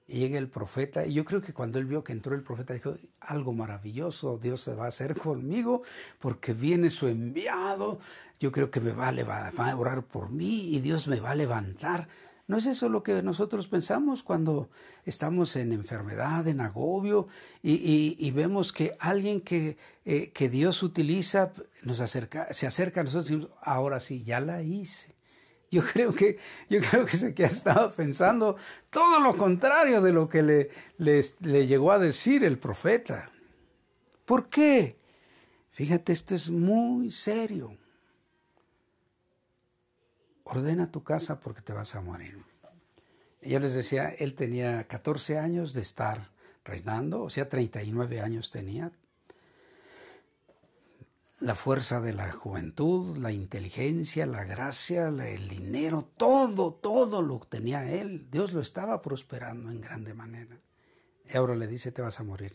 y 0.06 0.18
llega 0.18 0.38
el 0.38 0.48
profeta, 0.48 1.06
y 1.06 1.14
yo 1.14 1.24
creo 1.24 1.40
que 1.40 1.54
cuando 1.54 1.78
él 1.78 1.86
vio 1.86 2.04
que 2.04 2.12
entró 2.12 2.34
el 2.34 2.42
profeta, 2.42 2.74
dijo, 2.74 2.94
algo 3.20 3.52
maravilloso, 3.52 4.38
Dios 4.38 4.60
se 4.60 4.74
va 4.74 4.84
a 4.84 4.88
hacer 4.88 5.16
conmigo, 5.16 5.82
porque 6.18 6.52
viene 6.52 6.90
su 6.90 7.08
enviado, 7.08 7.98
yo 8.38 8.52
creo 8.52 8.70
que 8.70 8.80
me 8.80 8.92
va 8.92 9.08
a, 9.08 9.24
va 9.24 9.70
a 9.70 9.76
orar 9.76 10.04
por 10.04 10.30
mí 10.30 10.74
y 10.74 10.80
Dios 10.80 11.08
me 11.08 11.20
va 11.20 11.30
a 11.30 11.34
levantar. 11.34 12.08
¿No 12.46 12.58
es 12.58 12.66
eso 12.66 12.90
lo 12.90 13.02
que 13.02 13.22
nosotros 13.22 13.68
pensamos 13.68 14.22
cuando 14.22 14.68
estamos 15.06 15.56
en 15.56 15.72
enfermedad, 15.72 16.46
en 16.46 16.60
agobio, 16.60 17.26
y, 17.62 18.30
vemos 18.32 18.72
que 18.72 18.94
alguien 19.00 19.40
que, 19.40 19.78
eh, 20.04 20.30
que 20.30 20.50
Dios 20.50 20.82
utiliza 20.82 21.52
nos 21.82 22.00
acerca, 22.00 22.52
se 22.52 22.66
acerca 22.66 23.00
a 23.00 23.04
nosotros 23.04 23.30
y 23.30 23.36
decimos, 23.36 23.56
ahora 23.62 23.98
sí, 23.98 24.22
ya 24.24 24.40
la 24.40 24.62
hice? 24.62 25.14
Yo 25.74 25.82
creo 25.82 26.14
que, 26.14 26.38
yo 26.70 26.80
creo 26.80 27.04
que 27.04 27.16
se 27.16 27.34
que 27.34 27.44
ha 27.44 27.48
estado 27.48 27.92
pensando 27.92 28.54
todo 28.90 29.18
lo 29.18 29.36
contrario 29.36 30.00
de 30.00 30.12
lo 30.12 30.28
que 30.28 30.44
le, 30.44 30.70
le 30.98 31.66
llegó 31.66 31.90
a 31.90 31.98
decir 31.98 32.44
el 32.44 32.60
profeta. 32.60 33.32
¿Por 34.24 34.48
qué? 34.48 34.96
Fíjate, 35.72 36.12
esto 36.12 36.36
es 36.36 36.48
muy 36.48 37.10
serio. 37.10 37.76
Ordena 40.44 40.92
tu 40.92 41.02
casa 41.02 41.40
porque 41.40 41.60
te 41.60 41.72
vas 41.72 41.96
a 41.96 42.00
morir. 42.00 42.40
Yo 43.42 43.58
les 43.58 43.74
decía, 43.74 44.10
él 44.10 44.34
tenía 44.34 44.86
14 44.86 45.38
años 45.38 45.74
de 45.74 45.80
estar 45.80 46.30
reinando, 46.64 47.22
o 47.22 47.30
sea, 47.30 47.48
39 47.48 48.20
años 48.20 48.52
tenía, 48.52 48.92
la 51.44 51.54
fuerza 51.54 52.00
de 52.00 52.14
la 52.14 52.32
juventud, 52.32 53.18
la 53.18 53.30
inteligencia, 53.30 54.24
la 54.24 54.44
gracia, 54.44 55.08
el 55.08 55.48
dinero, 55.48 56.10
todo, 56.16 56.72
todo 56.72 57.20
lo 57.20 57.38
tenía 57.40 57.92
él. 57.92 58.30
Dios 58.30 58.54
lo 58.54 58.62
estaba 58.62 59.02
prosperando 59.02 59.70
en 59.70 59.82
grande 59.82 60.14
manera. 60.14 60.58
Y 61.30 61.36
ahora 61.36 61.54
le 61.54 61.66
dice, 61.66 61.92
te 61.92 62.00
vas 62.00 62.18
a 62.18 62.22
morir. 62.22 62.54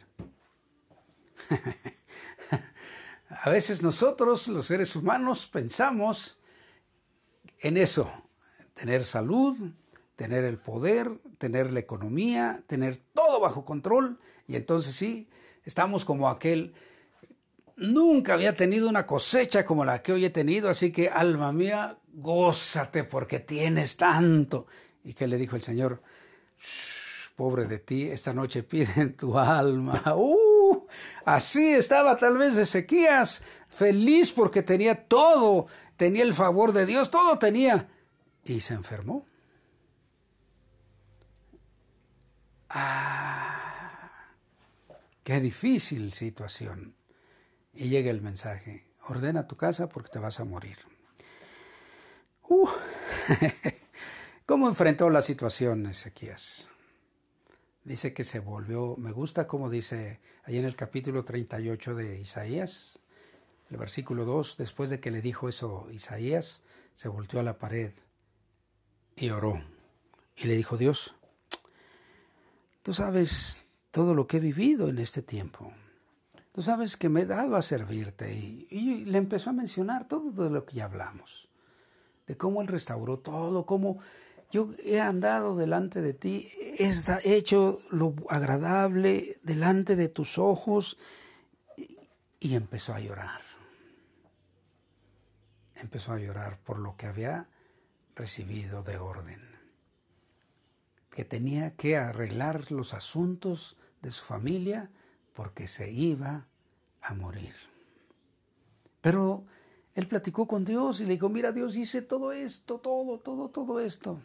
a 3.29 3.49
veces 3.51 3.83
nosotros, 3.83 4.47
los 4.47 4.65
seres 4.65 4.95
humanos, 4.95 5.45
pensamos 5.45 6.39
en 7.59 7.77
eso, 7.77 8.11
tener 8.73 9.05
salud, 9.05 9.55
tener 10.15 10.45
el 10.45 10.57
poder, 10.57 11.11
tener 11.37 11.71
la 11.71 11.79
economía, 11.79 12.63
tener 12.65 12.97
todo 13.13 13.39
bajo 13.39 13.65
control. 13.65 14.19
Y 14.47 14.55
entonces 14.55 14.95
sí, 14.95 15.29
estamos 15.63 16.05
como 16.05 16.27
aquel 16.27 16.73
Nunca 17.79 18.33
había 18.33 18.53
tenido 18.53 18.89
una 18.89 19.05
cosecha 19.05 19.65
como 19.65 19.85
la 19.85 20.01
que 20.01 20.11
hoy 20.13 20.25
he 20.25 20.29
tenido, 20.29 20.69
así 20.69 20.91
que 20.91 21.09
alma 21.09 21.51
mía, 21.51 21.97
gózate 22.13 23.05
porque 23.05 23.39
tienes 23.39 23.97
tanto. 23.97 24.67
¿Y 25.03 25.13
qué 25.13 25.27
le 25.27 25.37
dijo 25.37 25.55
el 25.55 25.61
Señor? 25.61 26.01
pobre 27.39 27.63
de 27.63 27.79
ti, 27.79 28.09
esta 28.09 28.33
noche 28.33 28.63
piden 28.63 29.15
tu 29.15 29.39
alma. 29.39 30.03
Uh, 30.17 30.85
así 31.25 31.69
estaba 31.69 32.15
tal 32.17 32.37
vez 32.37 32.57
Ezequías, 32.57 33.41
feliz 33.69 34.33
porque 34.33 34.61
tenía 34.61 35.07
todo, 35.07 35.67
tenía 35.95 36.23
el 36.23 36.33
favor 36.33 36.73
de 36.73 36.85
Dios, 36.85 37.09
todo 37.09 37.39
tenía. 37.39 37.87
Y 38.43 38.59
se 38.59 38.73
enfermó. 38.73 39.25
Ah, 42.69 44.35
qué 45.23 45.39
difícil 45.39 46.13
situación. 46.13 46.98
Y 47.73 47.89
llega 47.89 48.11
el 48.11 48.21
mensaje, 48.21 48.85
ordena 49.07 49.47
tu 49.47 49.55
casa 49.55 49.89
porque 49.89 50.09
te 50.09 50.19
vas 50.19 50.39
a 50.39 50.45
morir. 50.45 50.77
Uh, 52.47 52.67
¿Cómo 54.45 54.67
enfrentó 54.67 55.09
la 55.09 55.21
situación 55.21 55.85
Ezequías? 55.85 56.69
Dice 57.83 58.13
que 58.13 58.23
se 58.23 58.39
volvió, 58.39 58.95
me 58.97 59.11
gusta 59.11 59.47
como 59.47 59.69
dice 59.69 60.19
ahí 60.43 60.57
en 60.57 60.65
el 60.65 60.75
capítulo 60.75 61.23
38 61.23 61.95
de 61.95 62.19
Isaías, 62.19 62.99
el 63.69 63.77
versículo 63.77 64.25
2, 64.25 64.57
después 64.57 64.89
de 64.89 64.99
que 64.99 65.11
le 65.11 65.21
dijo 65.21 65.47
eso 65.47 65.87
Isaías, 65.91 66.63
se 66.93 67.07
volteó 67.07 67.39
a 67.39 67.43
la 67.43 67.59
pared 67.59 67.93
y 69.15 69.29
oró. 69.29 69.61
Y 70.35 70.45
le 70.47 70.55
dijo, 70.55 70.77
Dios, 70.77 71.15
tú 72.81 72.93
sabes 72.93 73.59
todo 73.91 74.15
lo 74.15 74.27
que 74.27 74.37
he 74.37 74.39
vivido 74.39 74.89
en 74.89 74.97
este 74.97 75.21
tiempo. 75.21 75.73
Tú 76.51 76.63
sabes 76.63 76.97
que 76.97 77.09
me 77.09 77.21
he 77.21 77.25
dado 77.25 77.55
a 77.55 77.61
servirte. 77.61 78.33
Y, 78.33 79.05
le 79.05 79.17
empezó 79.17 79.51
a 79.51 79.53
mencionar 79.53 80.07
todo 80.07 80.31
de 80.31 80.49
lo 80.49 80.65
que 80.65 80.77
ya 80.77 80.85
hablamos. 80.85 81.47
De 82.27 82.37
cómo 82.37 82.61
Él 82.61 82.67
restauró 82.67 83.19
todo, 83.19 83.65
cómo 83.65 83.99
yo 84.51 84.69
he 84.83 84.99
andado 84.99 85.55
delante 85.55 86.01
de 86.01 86.13
ti, 86.13 86.49
he 86.59 87.35
hecho 87.35 87.81
lo 87.91 88.15
agradable 88.29 89.37
delante 89.43 89.95
de 89.95 90.09
tus 90.09 90.37
ojos. 90.37 90.97
Y 92.39 92.55
empezó 92.55 92.93
a 92.93 92.99
llorar. 92.99 93.41
Empezó 95.75 96.13
a 96.13 96.19
llorar 96.19 96.59
por 96.59 96.79
lo 96.79 96.97
que 96.97 97.05
había 97.05 97.47
recibido 98.15 98.81
de 98.83 98.97
orden. 98.97 99.41
Que 101.11 101.25
tenía 101.25 101.75
que 101.75 101.97
arreglar 101.97 102.71
los 102.71 102.93
asuntos 102.93 103.77
de 104.01 104.11
su 104.11 104.25
familia 104.25 104.89
porque 105.39 105.69
se 105.69 105.89
iba 105.89 106.47
a 107.01 107.13
morir. 107.13 107.55
Pero 108.99 109.45
él 109.95 110.05
platicó 110.05 110.45
con 110.49 110.65
Dios 110.65 110.99
y 110.99 111.05
le 111.05 111.13
dijo, 111.13 111.29
mira 111.29 111.53
Dios, 111.53 111.77
hice 111.77 112.01
todo 112.01 112.33
esto, 112.33 112.79
todo, 112.79 113.19
todo, 113.19 113.47
todo 113.47 113.79
esto. 113.79 114.19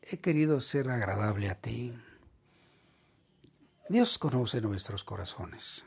He 0.00 0.16
querido 0.16 0.62
ser 0.62 0.88
agradable 0.88 1.50
a 1.50 1.60
ti. 1.60 1.92
Dios 3.90 4.16
conoce 4.16 4.62
nuestros 4.62 5.04
corazones. 5.04 5.84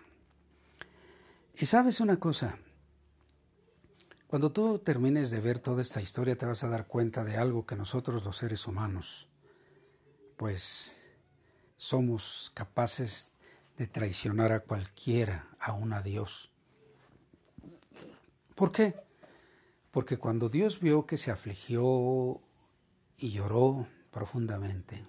Y 1.55 1.65
sabes 1.65 1.99
una 1.99 2.19
cosa, 2.19 2.59
cuando 4.27 4.51
tú 4.51 4.77
termines 4.77 5.31
de 5.31 5.39
ver 5.39 5.57
toda 5.57 5.81
esta 5.81 5.99
historia 5.99 6.37
te 6.37 6.45
vas 6.45 6.63
a 6.63 6.69
dar 6.69 6.85
cuenta 6.85 7.23
de 7.23 7.37
algo 7.37 7.65
que 7.65 7.75
nosotros 7.75 8.23
los 8.23 8.37
seres 8.37 8.67
humanos, 8.67 9.27
pues 10.37 11.00
somos 11.81 12.51
capaces 12.53 13.31
de 13.75 13.87
traicionar 13.87 14.51
a 14.51 14.59
cualquiera, 14.59 15.47
aun 15.59 15.93
a 15.93 16.03
Dios. 16.03 16.51
¿Por 18.53 18.71
qué? 18.71 18.93
Porque 19.89 20.17
cuando 20.17 20.47
Dios 20.47 20.79
vio 20.79 21.07
que 21.07 21.17
se 21.17 21.31
afligió 21.31 22.39
y 23.17 23.31
lloró 23.31 23.87
profundamente, 24.11 25.03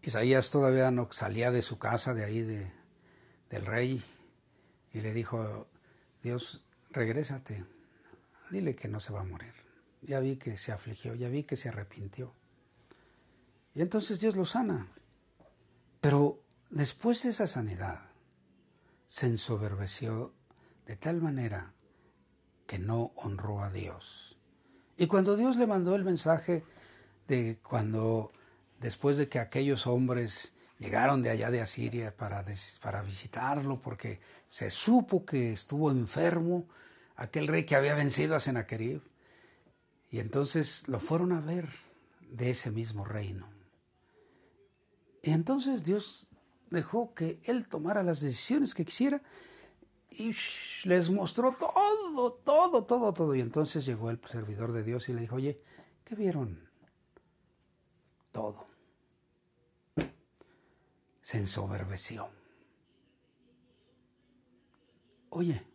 Isaías 0.00 0.50
todavía 0.50 0.90
no 0.90 1.12
salía 1.12 1.50
de 1.50 1.60
su 1.60 1.78
casa, 1.78 2.14
de 2.14 2.24
ahí 2.24 2.40
de, 2.40 2.72
del 3.50 3.66
rey, 3.66 4.02
y 4.90 5.02
le 5.02 5.12
dijo, 5.12 5.68
Dios, 6.22 6.64
regrésate, 6.92 7.66
dile 8.50 8.74
que 8.74 8.88
no 8.88 9.00
se 9.00 9.12
va 9.12 9.20
a 9.20 9.24
morir. 9.24 9.52
Ya 10.00 10.18
vi 10.20 10.36
que 10.36 10.56
se 10.56 10.72
afligió, 10.72 11.14
ya 11.14 11.28
vi 11.28 11.42
que 11.44 11.56
se 11.56 11.68
arrepintió. 11.68 12.32
Y 13.76 13.82
entonces 13.82 14.18
Dios 14.18 14.34
lo 14.34 14.44
sana. 14.44 14.88
Pero 16.00 16.42
Después 16.70 17.22
de 17.22 17.30
esa 17.30 17.46
sanidad, 17.46 18.00
se 19.06 19.26
ensoberbeció 19.26 20.34
de 20.84 20.96
tal 20.96 21.22
manera 21.22 21.72
que 22.66 22.78
no 22.78 23.12
honró 23.14 23.62
a 23.62 23.70
Dios. 23.70 24.36
Y 24.96 25.06
cuando 25.06 25.36
Dios 25.36 25.56
le 25.56 25.68
mandó 25.68 25.94
el 25.94 26.04
mensaje 26.04 26.64
de 27.28 27.58
cuando, 27.62 28.32
después 28.80 29.16
de 29.16 29.28
que 29.28 29.38
aquellos 29.38 29.86
hombres 29.86 30.54
llegaron 30.78 31.22
de 31.22 31.30
allá 31.30 31.52
de 31.52 31.60
Asiria 31.60 32.16
para, 32.16 32.44
para 32.82 33.02
visitarlo, 33.02 33.80
porque 33.80 34.18
se 34.48 34.70
supo 34.70 35.24
que 35.24 35.52
estuvo 35.52 35.92
enfermo, 35.92 36.68
aquel 37.14 37.46
rey 37.46 37.64
que 37.64 37.76
había 37.76 37.94
vencido 37.94 38.34
a 38.34 38.40
Sennacherib. 38.40 39.02
Y 40.10 40.18
entonces 40.18 40.88
lo 40.88 40.98
fueron 40.98 41.32
a 41.32 41.40
ver 41.40 41.68
de 42.28 42.50
ese 42.50 42.72
mismo 42.72 43.04
reino. 43.04 43.55
Y 45.26 45.32
entonces 45.32 45.82
Dios 45.82 46.28
dejó 46.70 47.12
que 47.12 47.40
él 47.46 47.66
tomara 47.66 48.04
las 48.04 48.20
decisiones 48.20 48.74
que 48.74 48.84
quisiera 48.84 49.20
y 50.08 50.32
les 50.84 51.10
mostró 51.10 51.56
todo, 51.58 52.32
todo, 52.44 52.84
todo, 52.84 53.12
todo. 53.12 53.34
Y 53.34 53.40
entonces 53.40 53.84
llegó 53.84 54.10
el 54.10 54.20
servidor 54.28 54.70
de 54.70 54.84
Dios 54.84 55.08
y 55.08 55.14
le 55.14 55.22
dijo, 55.22 55.34
oye, 55.34 55.60
¿qué 56.04 56.14
vieron? 56.14 56.70
Todo. 58.30 58.68
Se 61.22 61.38
ensoberbeció. 61.38 62.30
Oye, 65.30 65.66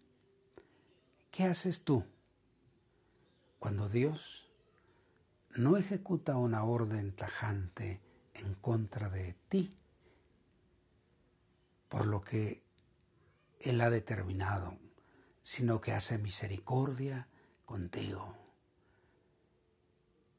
¿qué 1.29 1.43
haces 1.43 1.83
tú 1.83 2.05
cuando 3.59 3.89
Dios 3.89 4.49
no 5.57 5.75
ejecuta 5.75 6.37
una 6.37 6.63
orden 6.63 7.13
tajante 7.13 8.01
en 8.33 8.55
contra 8.55 9.09
de 9.09 9.35
ti? 9.49 9.77
Por 11.89 12.07
lo 12.07 12.21
que 12.21 12.63
él 13.59 13.81
ha 13.81 13.89
determinado, 13.89 14.77
sino 15.43 15.81
que 15.81 15.91
hace 15.91 16.17
misericordia 16.17 17.27
contigo. 17.65 18.35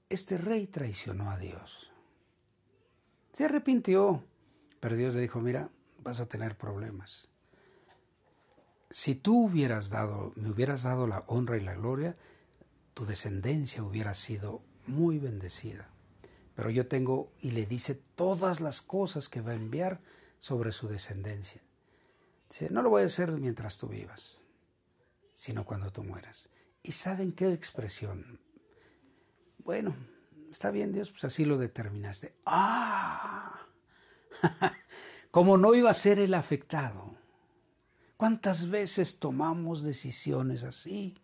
Este 0.08 0.38
rey 0.38 0.66
traicionó 0.66 1.30
a 1.30 1.38
Dios. 1.38 1.90
Se 3.32 3.44
arrepintió, 3.46 4.24
pero 4.80 4.96
Dios 4.96 5.14
le 5.14 5.20
dijo, 5.20 5.40
mira, 5.40 5.70
vas 6.00 6.20
a 6.20 6.26
tener 6.26 6.56
problemas. 6.56 7.28
Si 8.90 9.14
tú 9.14 9.46
hubieras 9.46 9.88
dado, 9.88 10.32
me 10.36 10.50
hubieras 10.50 10.82
dado 10.82 11.06
la 11.06 11.24
honra 11.26 11.56
y 11.56 11.62
la 11.62 11.74
gloria, 11.74 12.16
tu 12.92 13.06
descendencia 13.06 13.82
hubiera 13.82 14.12
sido 14.12 14.62
muy 14.86 15.18
bendecida. 15.18 15.91
Pero 16.54 16.70
yo 16.70 16.86
tengo, 16.86 17.32
y 17.40 17.52
le 17.52 17.66
dice 17.66 17.94
todas 17.94 18.60
las 18.60 18.82
cosas 18.82 19.28
que 19.28 19.40
va 19.40 19.52
a 19.52 19.54
enviar 19.54 20.00
sobre 20.38 20.72
su 20.72 20.88
descendencia 20.88 21.62
no 22.70 22.82
lo 22.82 22.90
voy 22.90 23.02
a 23.02 23.06
hacer 23.06 23.30
mientras 23.32 23.78
tú 23.78 23.88
vivas, 23.88 24.42
sino 25.34 25.64
cuando 25.64 25.90
tú 25.90 26.04
mueras. 26.04 26.50
¿Y 26.82 26.92
saben 26.92 27.32
qué 27.32 27.52
expresión? 27.52 28.40
Bueno, 29.58 29.96
está 30.50 30.70
bien 30.70 30.92
Dios, 30.92 31.10
pues 31.10 31.24
así 31.24 31.44
lo 31.44 31.56
determinaste. 31.56 32.34
¡Ah! 32.44 33.66
Como 35.30 35.56
no 35.56 35.74
iba 35.74 35.90
a 35.90 35.94
ser 35.94 36.18
el 36.18 36.34
afectado. 36.34 37.16
¿Cuántas 38.16 38.68
veces 38.68 39.18
tomamos 39.18 39.82
decisiones 39.82 40.62
así? 40.62 41.16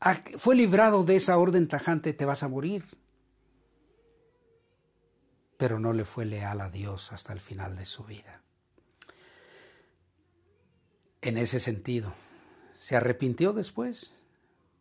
Ah, 0.00 0.22
fue 0.36 0.54
librado 0.54 1.04
de 1.04 1.16
esa 1.16 1.38
orden 1.38 1.66
tajante, 1.66 2.12
te 2.12 2.26
vas 2.26 2.42
a 2.42 2.48
morir. 2.48 2.84
Pero 5.56 5.78
no 5.78 5.92
le 5.92 6.04
fue 6.04 6.24
leal 6.24 6.60
a 6.60 6.70
Dios 6.70 7.12
hasta 7.12 7.32
el 7.32 7.40
final 7.40 7.76
de 7.76 7.84
su 7.84 8.04
vida 8.04 8.44
en 11.24 11.38
ese 11.38 11.58
sentido. 11.58 12.14
Se 12.76 12.96
arrepintió 12.96 13.54
después, 13.54 14.24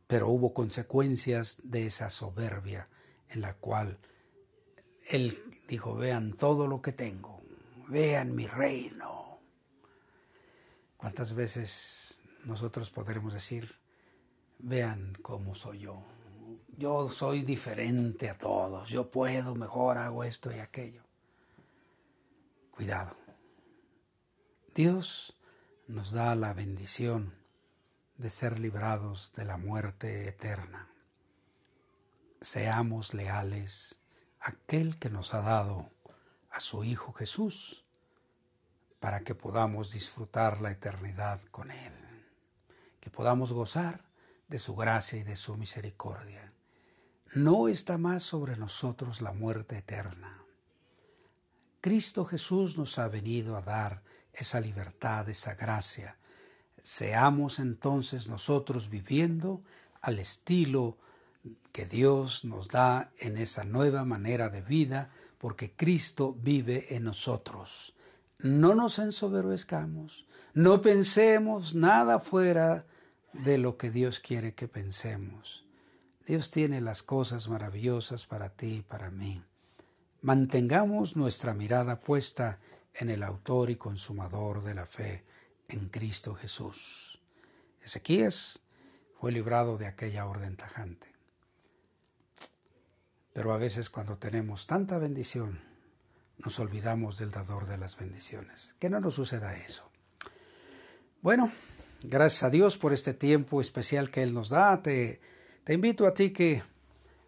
pero 0.07 0.27
hubo 0.27 0.53
consecuencias 0.53 1.57
de 1.63 1.85
esa 1.85 2.09
soberbia 2.09 2.89
en 3.29 3.39
la 3.39 3.53
cual 3.55 3.97
él 5.09 5.41
dijo, 5.69 5.95
vean 5.95 6.33
todo 6.33 6.67
lo 6.67 6.81
que 6.81 6.91
tengo, 6.91 7.41
vean 7.87 8.35
mi 8.35 8.45
reino. 8.45 9.39
¿Cuántas 10.97 11.33
veces 11.33 12.21
nosotros 12.43 12.89
podremos 12.89 13.33
decir, 13.33 13.75
vean 14.59 15.17
cómo 15.21 15.55
soy 15.55 15.79
yo? 15.79 16.03
Yo 16.83 17.07
soy 17.07 17.43
diferente 17.43 18.29
a 18.29 18.37
todos, 18.37 18.89
yo 18.89 19.09
puedo, 19.09 19.55
mejor 19.55 19.97
hago 19.97 20.25
esto 20.25 20.51
y 20.51 20.59
aquello. 20.59 21.01
Cuidado. 22.71 23.15
Dios 24.75 25.33
nos 25.87 26.11
da 26.11 26.35
la 26.35 26.53
bendición 26.53 27.33
de 28.17 28.29
ser 28.29 28.59
librados 28.59 29.31
de 29.33 29.45
la 29.45 29.55
muerte 29.55 30.27
eterna. 30.27 30.89
Seamos 32.41 33.13
leales 33.13 34.01
a 34.41 34.49
aquel 34.49 34.99
que 34.99 35.09
nos 35.09 35.33
ha 35.33 35.41
dado 35.41 35.89
a 36.51 36.59
su 36.59 36.83
Hijo 36.83 37.13
Jesús 37.13 37.85
para 38.99 39.21
que 39.21 39.35
podamos 39.35 39.93
disfrutar 39.93 40.59
la 40.59 40.71
eternidad 40.71 41.39
con 41.43 41.71
Él, 41.71 41.93
que 42.99 43.09
podamos 43.09 43.53
gozar 43.53 44.03
de 44.49 44.59
su 44.59 44.75
gracia 44.75 45.17
y 45.17 45.23
de 45.23 45.37
su 45.37 45.55
misericordia. 45.55 46.51
No 47.35 47.67
está 47.67 47.97
más 47.97 48.21
sobre 48.21 48.57
nosotros 48.57 49.19
la 49.19 49.33
muerte 49.33 49.79
eterna. 49.79 50.43
Cristo 51.81 52.25
Jesús 52.25 52.77
nos 52.77 52.99
ha 52.99 53.07
venido 53.07 53.57
a 53.57 53.61
dar 53.61 54.03
esa 54.33 54.59
libertad, 54.59 55.27
esa 55.29 55.55
gracia. 55.55 56.17
Seamos 56.83 57.57
entonces 57.57 58.27
nosotros 58.27 58.87
viviendo 58.87 59.63
al 60.01 60.19
estilo 60.19 60.97
que 61.71 61.87
Dios 61.87 62.45
nos 62.45 62.67
da 62.67 63.11
en 63.17 63.37
esa 63.37 63.63
nueva 63.63 64.05
manera 64.05 64.49
de 64.49 64.61
vida, 64.61 65.09
porque 65.39 65.71
Cristo 65.71 66.37
vive 66.39 66.95
en 66.95 67.03
nosotros. 67.03 67.95
No 68.37 68.75
nos 68.75 68.99
ensoberbezcamos, 68.99 70.27
no 70.53 70.81
pensemos 70.81 71.73
nada 71.73 72.19
fuera 72.19 72.85
de 73.33 73.57
lo 73.57 73.75
que 73.77 73.89
Dios 73.89 74.19
quiere 74.19 74.53
que 74.53 74.67
pensemos. 74.67 75.62
Dios 76.25 76.51
tiene 76.51 76.79
las 76.79 77.03
cosas 77.03 77.49
maravillosas 77.49 78.25
para 78.25 78.49
ti 78.49 78.75
y 78.77 78.81
para 78.81 79.11
mí. 79.11 79.43
Mantengamos 80.21 81.17
nuestra 81.17 81.53
mirada 81.53 81.99
puesta 81.99 82.59
en 82.93 83.09
el 83.09 83.23
autor 83.23 83.69
y 83.69 83.75
consumador 83.75 84.63
de 84.63 84.73
la 84.73 84.85
fe, 84.85 85.25
en 85.67 85.89
Cristo 85.89 86.35
Jesús. 86.35 87.19
Ezequías 87.81 88.61
fue 89.19 89.33
librado 89.33 89.77
de 89.77 89.87
aquella 89.87 90.25
orden 90.25 90.55
tajante. 90.55 91.07
Pero 93.33 93.53
a 93.53 93.57
veces 93.57 93.89
cuando 93.89 94.17
tenemos 94.17 94.67
tanta 94.67 94.97
bendición, 94.97 95.61
nos 96.37 96.59
olvidamos 96.59 97.17
del 97.17 97.31
dador 97.31 97.67
de 97.67 97.77
las 97.77 97.97
bendiciones. 97.97 98.75
Que 98.79 98.89
no 98.89 98.99
nos 98.99 99.15
suceda 99.15 99.57
eso. 99.57 99.89
Bueno, 101.21 101.51
gracias 102.03 102.43
a 102.43 102.49
Dios 102.49 102.77
por 102.77 102.93
este 102.93 103.13
tiempo 103.13 103.59
especial 103.59 104.09
que 104.11 104.23
Él 104.23 104.33
nos 104.33 104.49
da. 104.49 104.81
Te, 104.81 105.19
te 105.63 105.73
invito 105.73 106.05
a 106.07 106.13
ti 106.13 106.31
que 106.31 106.63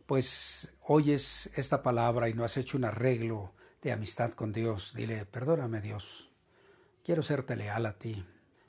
pues 0.06 0.76
oyes 0.82 1.50
esta 1.56 1.82
palabra 1.82 2.30
y 2.30 2.34
no 2.34 2.44
has 2.44 2.58
hecho 2.58 2.78
un 2.78 2.86
arreglo 2.86 3.54
de 3.82 3.92
amistad 3.92 4.34
con 4.34 4.52
Dios. 4.52 4.94
Dile, 4.94 5.26
perdóname 5.26 5.82
Dios, 5.82 6.30
quiero 7.04 7.24
serte 7.24 7.56
leal 7.56 7.86
a 7.86 7.98
ti, 7.98 8.26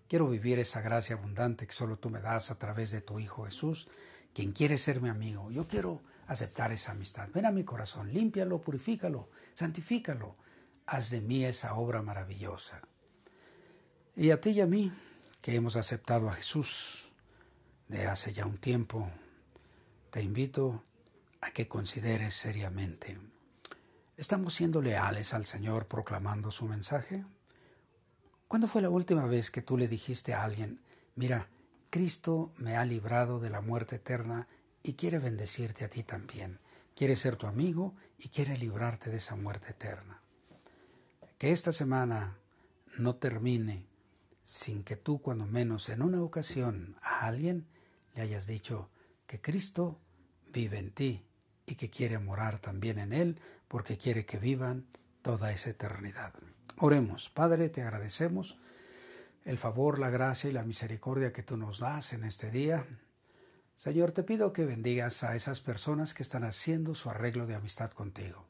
quiero 0.08 0.28
vivir 0.28 0.58
esa 0.58 0.80
gracia 0.80 1.16
abundante 1.16 1.66
que 1.66 1.72
solo 1.72 1.98
tú 1.98 2.10
me 2.10 2.20
das 2.20 2.50
a 2.50 2.58
través 2.58 2.90
de 2.90 3.00
tu 3.00 3.18
Hijo 3.18 3.44
Jesús, 3.44 3.88
quien 4.32 4.52
quiere 4.52 4.78
ser 4.78 5.00
mi 5.00 5.08
amigo. 5.08 5.50
Yo 5.50 5.66
quiero 5.66 6.02
aceptar 6.26 6.72
esa 6.72 6.92
amistad. 6.92 7.28
Ven 7.32 7.46
a 7.46 7.52
mi 7.52 7.64
corazón, 7.64 8.12
límpialo, 8.12 8.60
purifícalo, 8.60 9.30
santifícalo. 9.54 10.36
Haz 10.86 11.10
de 11.10 11.20
mí 11.20 11.44
esa 11.44 11.74
obra 11.74 12.02
maravillosa. 12.02 12.82
Y 14.14 14.30
a 14.30 14.40
ti 14.40 14.50
y 14.50 14.60
a 14.60 14.66
mí, 14.66 14.92
que 15.40 15.54
hemos 15.54 15.76
aceptado 15.76 16.28
a 16.28 16.34
Jesús 16.34 17.12
de 17.88 18.06
hace 18.06 18.32
ya 18.32 18.46
un 18.46 18.58
tiempo, 18.58 19.10
te 20.10 20.22
invito 20.22 20.84
a 21.40 21.50
que 21.50 21.68
consideres 21.68 22.34
seriamente 22.34 23.18
¿Estamos 24.16 24.54
siendo 24.54 24.80
leales 24.80 25.34
al 25.34 25.44
Señor 25.44 25.88
proclamando 25.88 26.50
su 26.50 26.64
mensaje? 26.64 27.26
¿Cuándo 28.48 28.66
fue 28.66 28.80
la 28.80 28.88
última 28.88 29.26
vez 29.26 29.50
que 29.50 29.60
tú 29.60 29.76
le 29.76 29.88
dijiste 29.88 30.32
a 30.32 30.42
alguien, 30.42 30.80
mira, 31.16 31.50
Cristo 31.90 32.50
me 32.56 32.78
ha 32.78 32.86
librado 32.86 33.40
de 33.40 33.50
la 33.50 33.60
muerte 33.60 33.96
eterna 33.96 34.48
y 34.82 34.94
quiere 34.94 35.18
bendecirte 35.18 35.84
a 35.84 35.90
ti 35.90 36.02
también, 36.02 36.60
quiere 36.94 37.14
ser 37.14 37.36
tu 37.36 37.46
amigo 37.46 37.94
y 38.16 38.30
quiere 38.30 38.56
librarte 38.56 39.10
de 39.10 39.18
esa 39.18 39.36
muerte 39.36 39.72
eterna? 39.72 40.22
Que 41.36 41.52
esta 41.52 41.72
semana 41.72 42.38
no 42.96 43.16
termine 43.16 43.84
sin 44.44 44.82
que 44.82 44.96
tú, 44.96 45.20
cuando 45.20 45.44
menos 45.44 45.90
en 45.90 46.00
una 46.00 46.22
ocasión, 46.22 46.96
a 47.02 47.26
alguien 47.26 47.66
le 48.14 48.22
hayas 48.22 48.46
dicho 48.46 48.88
que 49.26 49.40
Cristo 49.40 50.00
vive 50.52 50.78
en 50.78 50.90
ti 50.90 51.26
y 51.66 51.74
que 51.74 51.90
quiere 51.90 52.18
morar 52.18 52.60
también 52.60 52.98
en 52.98 53.12
Él 53.12 53.40
porque 53.68 53.98
quiere 53.98 54.24
que 54.24 54.38
vivan 54.38 54.86
toda 55.22 55.52
esa 55.52 55.70
eternidad. 55.70 56.32
Oremos, 56.78 57.30
Padre, 57.30 57.68
te 57.68 57.82
agradecemos 57.82 58.58
el 59.44 59.58
favor, 59.58 59.98
la 59.98 60.10
gracia 60.10 60.50
y 60.50 60.52
la 60.52 60.64
misericordia 60.64 61.32
que 61.32 61.42
tú 61.42 61.56
nos 61.56 61.78
das 61.78 62.12
en 62.12 62.24
este 62.24 62.50
día. 62.50 62.86
Señor, 63.76 64.12
te 64.12 64.24
pido 64.24 64.52
que 64.52 64.64
bendigas 64.64 65.22
a 65.22 65.36
esas 65.36 65.60
personas 65.60 66.14
que 66.14 66.22
están 66.22 66.42
haciendo 66.42 66.94
su 66.94 67.10
arreglo 67.10 67.46
de 67.46 67.54
amistad 67.54 67.92
contigo. 67.92 68.48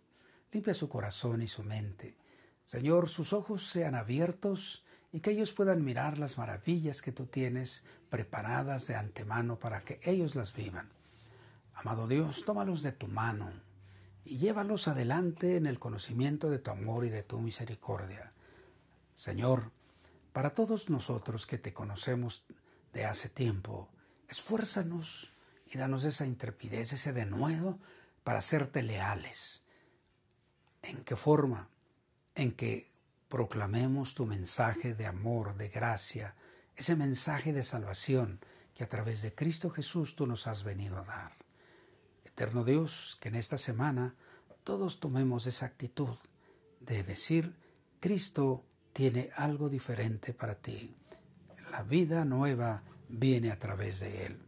Limpia 0.53 0.73
su 0.73 0.89
corazón 0.89 1.43
y 1.43 1.49
su 1.49 1.65
mente. 1.65 2.17
Señor, 2.65 3.09
sus 3.11 3.33
ojos 3.35 3.67
sean 3.67 3.95
abiertos 3.95 4.86
y 5.17 5.21
que 5.21 5.31
ellos 5.31 5.55
puedan 5.55 5.83
mirar 5.83 6.19
las 6.19 6.37
maravillas 6.37 7.01
que 7.01 7.11
tú 7.11 7.25
tienes 7.25 7.85
preparadas 8.11 8.87
de 8.87 8.97
antemano 8.97 9.59
para 9.59 9.83
que 9.83 9.99
ellos 10.03 10.35
las 10.35 10.53
vivan. 10.53 10.91
Amado 11.73 12.07
Dios, 12.07 12.45
tómalos 12.45 12.83
de 12.83 12.93
tu 12.93 13.09
mano 13.09 13.51
y 14.27 14.37
llévalos 14.37 14.89
adelante 14.89 15.57
en 15.57 15.65
el 15.65 15.79
conocimiento 15.79 16.51
de 16.51 16.59
tu 16.59 16.71
amor 16.71 17.07
y 17.07 17.09
de 17.09 17.23
tu 17.23 17.41
misericordia. 17.41 18.35
Señor, 19.15 19.73
para 20.35 20.51
todos 20.51 20.91
nosotros 20.91 21.47
que 21.47 21.57
te 21.57 21.73
conocemos 21.73 22.45
de 22.93 23.07
hace 23.07 23.31
tiempo, 23.31 23.89
esfuérzanos 24.29 25.33
y 25.65 25.79
danos 25.79 26.05
esa 26.05 26.27
intrepidez, 26.27 26.93
ese 26.93 27.15
denuedo 27.15 27.79
para 28.23 28.43
serte 28.43 28.83
leales. 28.83 29.65
¿En 30.83 31.05
qué 31.05 31.17
forma? 31.17 31.71
En 32.35 32.53
que 32.53 32.95
proclamemos 33.29 34.15
tu 34.15 34.27
mensaje 34.27 34.95
de 34.95 35.07
amor, 35.07 35.57
de 35.57 35.69
gracia, 35.69 36.35
ese 36.77 36.97
mensaje 36.97 37.53
de 37.53 37.63
salvación 37.63 38.41
que 38.75 38.85
a 38.85 38.89
través 38.89 39.23
de 39.23 39.35
Cristo 39.35 39.71
Jesús 39.71 40.15
tú 40.17 40.27
nos 40.27 40.47
has 40.47 40.63
venido 40.63 40.99
a 40.99 41.05
dar. 41.05 41.33
Eterno 42.25 42.65
Dios, 42.65 43.17
que 43.21 43.29
en 43.29 43.37
esta 43.37 43.59
semana 43.59 44.15
todos 44.63 45.01
tomemos 45.01 45.47
esa 45.47 45.67
actitud 45.67 46.19
de 46.81 47.03
decir, 47.03 47.57
Cristo 48.01 48.65
tiene 48.93 49.31
algo 49.37 49.69
diferente 49.69 50.35
para 50.35 50.57
ti. 50.57 50.95
La 51.71 51.83
vida 51.83 52.25
nueva 52.25 52.83
viene 53.09 53.51
a 53.51 53.59
través 53.59 54.01
de 54.01 54.27
Él. 54.27 54.39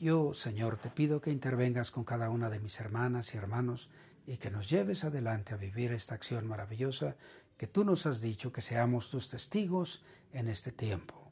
Yo, 0.00 0.32
Señor, 0.32 0.78
te 0.78 0.90
pido 0.90 1.20
que 1.20 1.30
intervengas 1.30 1.90
con 1.90 2.04
cada 2.04 2.30
una 2.30 2.48
de 2.48 2.60
mis 2.60 2.80
hermanas 2.80 3.34
y 3.34 3.36
hermanos 3.36 3.90
y 4.26 4.36
que 4.36 4.50
nos 4.50 4.70
lleves 4.70 5.04
adelante 5.04 5.52
a 5.52 5.58
vivir 5.58 5.92
esta 5.92 6.14
acción 6.14 6.46
maravillosa 6.46 7.16
que 7.62 7.68
tú 7.68 7.84
nos 7.84 8.06
has 8.06 8.20
dicho 8.20 8.50
que 8.50 8.60
seamos 8.60 9.08
tus 9.08 9.28
testigos 9.28 10.02
en 10.32 10.48
este 10.48 10.72
tiempo. 10.72 11.30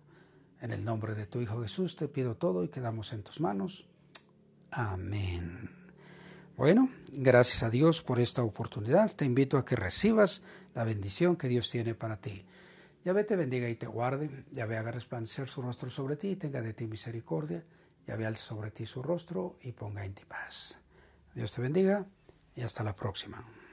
En 0.60 0.70
el 0.70 0.84
nombre 0.84 1.16
de 1.16 1.26
tu 1.26 1.40
Hijo 1.40 1.60
Jesús 1.60 1.96
te 1.96 2.06
pido 2.06 2.36
todo 2.36 2.62
y 2.62 2.68
quedamos 2.68 3.12
en 3.12 3.24
tus 3.24 3.40
manos. 3.40 3.88
Amén. 4.70 5.68
Bueno, 6.56 6.88
gracias 7.12 7.64
a 7.64 7.68
Dios 7.68 8.00
por 8.00 8.20
esta 8.20 8.44
oportunidad. 8.44 9.12
Te 9.16 9.24
invito 9.24 9.58
a 9.58 9.64
que 9.64 9.74
recibas 9.74 10.44
la 10.72 10.84
bendición 10.84 11.34
que 11.34 11.48
Dios 11.48 11.68
tiene 11.68 11.96
para 11.96 12.20
ti. 12.20 12.44
Yahvé 13.04 13.24
te 13.24 13.34
bendiga 13.34 13.68
y 13.68 13.74
te 13.74 13.88
guarde. 13.88 14.44
Yahvé 14.52 14.76
haga 14.76 14.92
resplandecer 14.92 15.48
su 15.48 15.62
rostro 15.62 15.90
sobre 15.90 16.14
ti 16.14 16.28
y 16.28 16.36
tenga 16.36 16.62
de 16.62 16.74
ti 16.74 16.86
misericordia. 16.86 17.64
Yahvé 18.06 18.26
alce 18.26 18.44
sobre 18.44 18.70
ti 18.70 18.86
su 18.86 19.02
rostro 19.02 19.56
y 19.62 19.72
ponga 19.72 20.04
en 20.04 20.14
ti 20.14 20.22
paz. 20.28 20.78
Dios 21.34 21.50
te 21.50 21.60
bendiga 21.60 22.06
y 22.54 22.60
hasta 22.60 22.84
la 22.84 22.94
próxima. 22.94 23.44